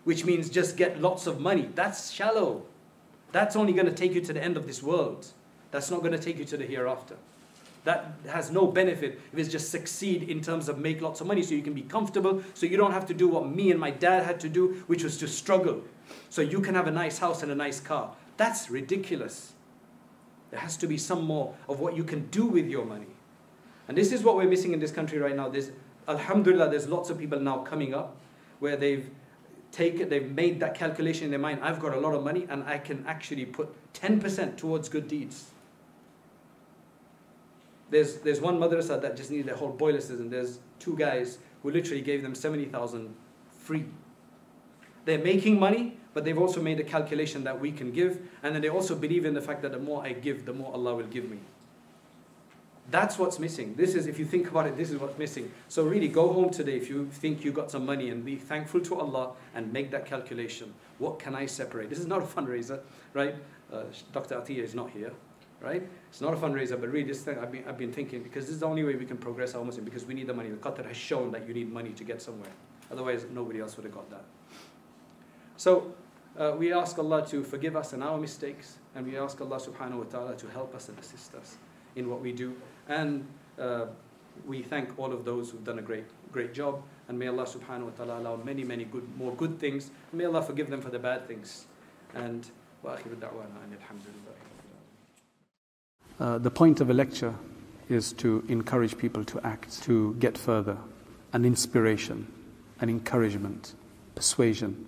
which 0.04 0.24
means 0.24 0.48
just 0.48 0.76
get 0.76 1.00
lots 1.00 1.26
of 1.26 1.40
money. 1.40 1.68
That's 1.74 2.12
shallow. 2.12 2.66
That's 3.32 3.56
only 3.56 3.72
going 3.72 3.86
to 3.86 3.92
take 3.92 4.14
you 4.14 4.20
to 4.20 4.32
the 4.32 4.42
end 4.42 4.56
of 4.56 4.68
this 4.68 4.80
world. 4.80 5.26
That's 5.72 5.90
not 5.90 6.00
going 6.00 6.12
to 6.12 6.18
take 6.18 6.38
you 6.38 6.44
to 6.44 6.56
the 6.56 6.66
hereafter 6.66 7.16
that 7.86 8.10
has 8.28 8.50
no 8.50 8.66
benefit 8.66 9.20
if 9.32 9.38
it's 9.38 9.48
just 9.48 9.70
succeed 9.70 10.24
in 10.24 10.40
terms 10.40 10.68
of 10.68 10.76
make 10.76 11.00
lots 11.00 11.20
of 11.20 11.28
money 11.28 11.40
so 11.40 11.54
you 11.54 11.62
can 11.62 11.72
be 11.72 11.82
comfortable, 11.82 12.42
so 12.52 12.66
you 12.66 12.76
don't 12.76 12.90
have 12.90 13.06
to 13.06 13.14
do 13.14 13.28
what 13.28 13.48
me 13.48 13.70
and 13.70 13.78
my 13.78 13.92
dad 13.92 14.24
had 14.24 14.40
to 14.40 14.48
do, 14.48 14.82
which 14.88 15.04
was 15.04 15.16
to 15.18 15.28
struggle. 15.28 15.82
So 16.28 16.42
you 16.42 16.60
can 16.60 16.74
have 16.74 16.88
a 16.88 16.90
nice 16.90 17.18
house 17.18 17.44
and 17.44 17.52
a 17.52 17.54
nice 17.54 17.78
car. 17.78 18.10
That's 18.38 18.70
ridiculous. 18.70 19.52
There 20.50 20.58
has 20.58 20.76
to 20.78 20.88
be 20.88 20.98
some 20.98 21.24
more 21.24 21.54
of 21.68 21.78
what 21.78 21.96
you 21.96 22.02
can 22.02 22.26
do 22.26 22.44
with 22.44 22.66
your 22.66 22.84
money. 22.84 23.06
And 23.86 23.96
this 23.96 24.10
is 24.10 24.24
what 24.24 24.34
we're 24.34 24.48
missing 24.48 24.72
in 24.72 24.80
this 24.80 24.90
country 24.90 25.18
right 25.20 25.36
now. 25.36 25.48
There's, 25.48 25.70
Alhamdulillah, 26.08 26.70
there's 26.70 26.88
lots 26.88 27.08
of 27.08 27.18
people 27.18 27.38
now 27.38 27.58
coming 27.58 27.94
up 27.94 28.16
where 28.58 28.76
they've 28.76 29.08
taken, 29.70 30.08
they've 30.08 30.32
made 30.32 30.58
that 30.58 30.74
calculation 30.74 31.26
in 31.26 31.30
their 31.30 31.38
mind. 31.38 31.60
I've 31.62 31.78
got 31.78 31.94
a 31.94 32.00
lot 32.00 32.14
of 32.14 32.24
money 32.24 32.48
and 32.48 32.64
I 32.64 32.78
can 32.78 33.04
actually 33.06 33.44
put 33.44 33.68
10% 33.94 34.56
towards 34.56 34.88
good 34.88 35.06
deeds. 35.06 35.52
There's, 37.90 38.16
there's 38.16 38.40
one 38.40 38.58
madrasa 38.58 39.00
that 39.00 39.16
just 39.16 39.30
needed 39.30 39.48
a 39.48 39.56
whole 39.56 39.70
boiler 39.70 40.00
system. 40.00 40.28
There's 40.28 40.58
two 40.78 40.96
guys 40.96 41.38
who 41.62 41.70
literally 41.70 42.02
gave 42.02 42.22
them 42.22 42.34
70,000 42.34 43.14
free. 43.58 43.84
They're 45.04 45.18
making 45.18 45.58
money, 45.58 45.96
but 46.14 46.24
they've 46.24 46.38
also 46.38 46.60
made 46.60 46.80
a 46.80 46.84
calculation 46.84 47.44
that 47.44 47.60
we 47.60 47.70
can 47.70 47.92
give, 47.92 48.20
and 48.42 48.54
then 48.54 48.62
they 48.62 48.68
also 48.68 48.96
believe 48.96 49.24
in 49.24 49.34
the 49.34 49.40
fact 49.40 49.62
that 49.62 49.72
the 49.72 49.78
more 49.78 50.02
I 50.02 50.12
give, 50.12 50.46
the 50.46 50.52
more 50.52 50.72
Allah 50.72 50.96
will 50.96 51.06
give 51.06 51.30
me. 51.30 51.38
That's 52.90 53.18
what's 53.18 53.38
missing. 53.38 53.74
This 53.74 53.94
is, 53.94 54.06
if 54.06 54.18
you 54.18 54.24
think 54.24 54.48
about 54.48 54.66
it, 54.66 54.76
this 54.76 54.90
is 54.90 54.98
what's 54.98 55.18
missing. 55.18 55.52
So 55.68 55.84
really, 55.84 56.08
go 56.08 56.32
home 56.32 56.50
today 56.50 56.76
if 56.76 56.88
you 56.88 57.06
think 57.06 57.44
you 57.44 57.50
got 57.50 57.70
some 57.70 57.84
money 57.84 58.10
and 58.10 58.24
be 58.24 58.36
thankful 58.36 58.80
to 58.82 59.00
Allah 59.00 59.32
and 59.54 59.72
make 59.72 59.90
that 59.90 60.06
calculation. 60.06 60.72
What 60.98 61.18
can 61.18 61.34
I 61.34 61.46
separate? 61.46 61.90
This 61.90 61.98
is 61.98 62.06
not 62.06 62.22
a 62.22 62.26
fundraiser, 62.26 62.80
right? 63.12 63.34
Uh, 63.72 63.82
Dr. 64.12 64.36
Atiyah 64.36 64.62
is 64.62 64.74
not 64.74 64.90
here 64.90 65.12
right? 65.60 65.86
It's 66.08 66.20
not 66.20 66.34
a 66.34 66.36
fundraiser, 66.36 66.80
but 66.80 66.90
really 66.90 67.06
this 67.06 67.22
thing 67.22 67.38
I've 67.38 67.52
been, 67.52 67.64
I've 67.66 67.78
been 67.78 67.92
thinking 67.92 68.22
because 68.22 68.46
this 68.46 68.54
is 68.54 68.60
the 68.60 68.66
only 68.66 68.84
way 68.84 68.94
we 68.94 69.06
can 69.06 69.16
progress 69.16 69.54
our 69.54 69.64
Muslim 69.64 69.84
because 69.84 70.04
we 70.04 70.14
need 70.14 70.26
the 70.26 70.34
money. 70.34 70.50
The 70.50 70.56
Qatar 70.56 70.86
has 70.86 70.96
shown 70.96 71.30
that 71.32 71.46
you 71.46 71.54
need 71.54 71.72
money 71.72 71.90
to 71.90 72.04
get 72.04 72.20
somewhere. 72.20 72.52
Otherwise, 72.90 73.26
nobody 73.32 73.60
else 73.60 73.76
would 73.76 73.84
have 73.84 73.94
got 73.94 74.08
that. 74.10 74.24
So, 75.56 75.94
uh, 76.38 76.54
we 76.56 76.72
ask 76.72 76.98
Allah 76.98 77.26
to 77.28 77.42
forgive 77.42 77.76
us 77.76 77.94
and 77.94 78.02
our 78.02 78.18
mistakes, 78.18 78.76
and 78.94 79.06
we 79.06 79.16
ask 79.16 79.40
Allah 79.40 79.56
subhanahu 79.56 79.98
wa 79.98 80.04
ta'ala 80.04 80.36
to 80.36 80.46
help 80.48 80.74
us 80.74 80.90
and 80.90 80.98
assist 80.98 81.34
us 81.34 81.56
in 81.96 82.10
what 82.10 82.20
we 82.20 82.32
do. 82.32 82.54
And 82.88 83.26
uh, 83.58 83.86
we 84.46 84.62
thank 84.62 84.98
all 84.98 85.12
of 85.12 85.24
those 85.24 85.50
who've 85.50 85.64
done 85.64 85.78
a 85.78 85.82
great, 85.82 86.04
great 86.30 86.52
job, 86.52 86.82
and 87.08 87.18
may 87.18 87.28
Allah 87.28 87.44
subhanahu 87.44 87.84
wa 87.84 87.90
ta'ala 87.96 88.18
allow 88.20 88.36
many, 88.36 88.64
many 88.64 88.84
good, 88.84 89.08
more 89.16 89.34
good 89.34 89.58
things. 89.58 89.90
May 90.12 90.26
Allah 90.26 90.42
forgive 90.42 90.68
them 90.68 90.82
for 90.82 90.90
the 90.90 90.98
bad 90.98 91.26
things. 91.26 91.66
And 92.14 92.46
uh, 96.18 96.38
the 96.38 96.50
point 96.50 96.80
of 96.80 96.90
a 96.90 96.94
lecture 96.94 97.34
is 97.88 98.12
to 98.14 98.44
encourage 98.48 98.96
people 98.98 99.24
to 99.24 99.40
act, 99.40 99.82
to 99.82 100.14
get 100.14 100.36
further, 100.36 100.76
an 101.32 101.44
inspiration, 101.44 102.26
an 102.80 102.88
encouragement, 102.88 103.74
persuasion. 104.14 104.86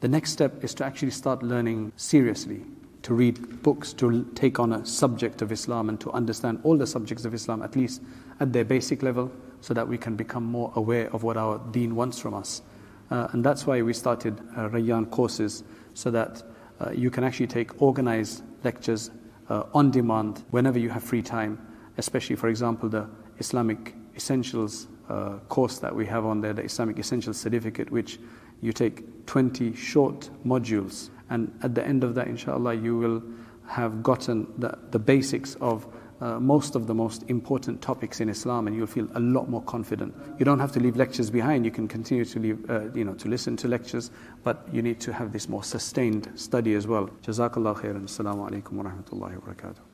The 0.00 0.08
next 0.08 0.32
step 0.32 0.64
is 0.64 0.74
to 0.74 0.84
actually 0.84 1.10
start 1.10 1.42
learning 1.42 1.92
seriously, 1.96 2.62
to 3.02 3.14
read 3.14 3.62
books, 3.62 3.92
to 3.94 4.24
take 4.34 4.58
on 4.58 4.72
a 4.72 4.84
subject 4.84 5.42
of 5.42 5.52
Islam 5.52 5.88
and 5.88 6.00
to 6.00 6.10
understand 6.12 6.60
all 6.62 6.76
the 6.76 6.86
subjects 6.86 7.24
of 7.24 7.34
Islam, 7.34 7.62
at 7.62 7.76
least 7.76 8.02
at 8.40 8.52
their 8.52 8.64
basic 8.64 9.02
level, 9.02 9.30
so 9.60 9.74
that 9.74 9.86
we 9.86 9.96
can 9.96 10.16
become 10.16 10.44
more 10.44 10.72
aware 10.74 11.10
of 11.14 11.22
what 11.22 11.36
our 11.36 11.58
deen 11.70 11.94
wants 11.94 12.18
from 12.18 12.34
us. 12.34 12.62
Uh, 13.10 13.28
and 13.32 13.44
that's 13.44 13.66
why 13.66 13.80
we 13.82 13.92
started 13.92 14.40
uh, 14.56 14.68
Rayyan 14.68 15.10
courses, 15.10 15.62
so 15.94 16.10
that 16.10 16.42
uh, 16.80 16.90
you 16.90 17.10
can 17.10 17.22
actually 17.22 17.46
take 17.46 17.80
organized 17.80 18.42
lectures 18.64 19.10
uh, 19.48 19.64
on 19.74 19.90
demand 19.90 20.44
whenever 20.50 20.78
you 20.78 20.90
have 20.90 21.02
free 21.02 21.22
time, 21.22 21.58
especially, 21.98 22.36
for 22.36 22.48
example, 22.48 22.88
the 22.88 23.06
Islamic 23.38 23.94
Essentials 24.16 24.86
uh, 25.08 25.38
course 25.48 25.78
that 25.78 25.94
we 25.94 26.06
have 26.06 26.24
on 26.24 26.40
there, 26.40 26.52
the 26.52 26.62
Islamic 26.64 26.98
Essentials 26.98 27.36
Certificate, 27.36 27.90
which 27.90 28.18
you 28.60 28.72
take 28.72 29.26
20 29.26 29.74
short 29.74 30.30
modules. 30.46 31.10
And 31.30 31.56
at 31.62 31.74
the 31.74 31.86
end 31.86 32.04
of 32.04 32.14
that, 32.14 32.28
inshallah, 32.28 32.74
you 32.74 32.96
will 32.96 33.22
have 33.66 34.02
gotten 34.02 34.46
the, 34.58 34.78
the 34.90 34.98
basics 34.98 35.56
of 35.56 35.86
uh, 36.24 36.40
most 36.40 36.74
of 36.74 36.86
the 36.86 36.94
most 36.94 37.22
important 37.28 37.82
topics 37.82 38.20
in 38.20 38.28
Islam, 38.30 38.66
and 38.66 38.74
you'll 38.74 38.86
feel 38.86 39.06
a 39.14 39.20
lot 39.20 39.48
more 39.48 39.62
confident. 39.62 40.14
You 40.38 40.44
don't 40.46 40.58
have 40.58 40.72
to 40.72 40.80
leave 40.80 40.96
lectures 40.96 41.30
behind. 41.30 41.66
You 41.66 41.70
can 41.70 41.86
continue 41.86 42.24
to 42.24 42.38
leave, 42.38 42.70
uh, 42.70 42.90
you 42.94 43.04
know, 43.04 43.14
to 43.14 43.28
listen 43.28 43.56
to 43.58 43.68
lectures, 43.68 44.10
but 44.42 44.66
you 44.72 44.80
need 44.80 45.00
to 45.00 45.12
have 45.12 45.32
this 45.32 45.48
more 45.48 45.62
sustained 45.62 46.30
study 46.34 46.74
as 46.74 46.86
well. 46.86 47.10
Jazakallah 47.22 47.76
khairan. 47.76 48.04
Assalamu 48.04 48.50
alaikum 48.50 48.72
wa 48.72 48.84
rahmatullahi 48.84 49.36
wa 49.36 49.52
barakatuh. 49.52 49.93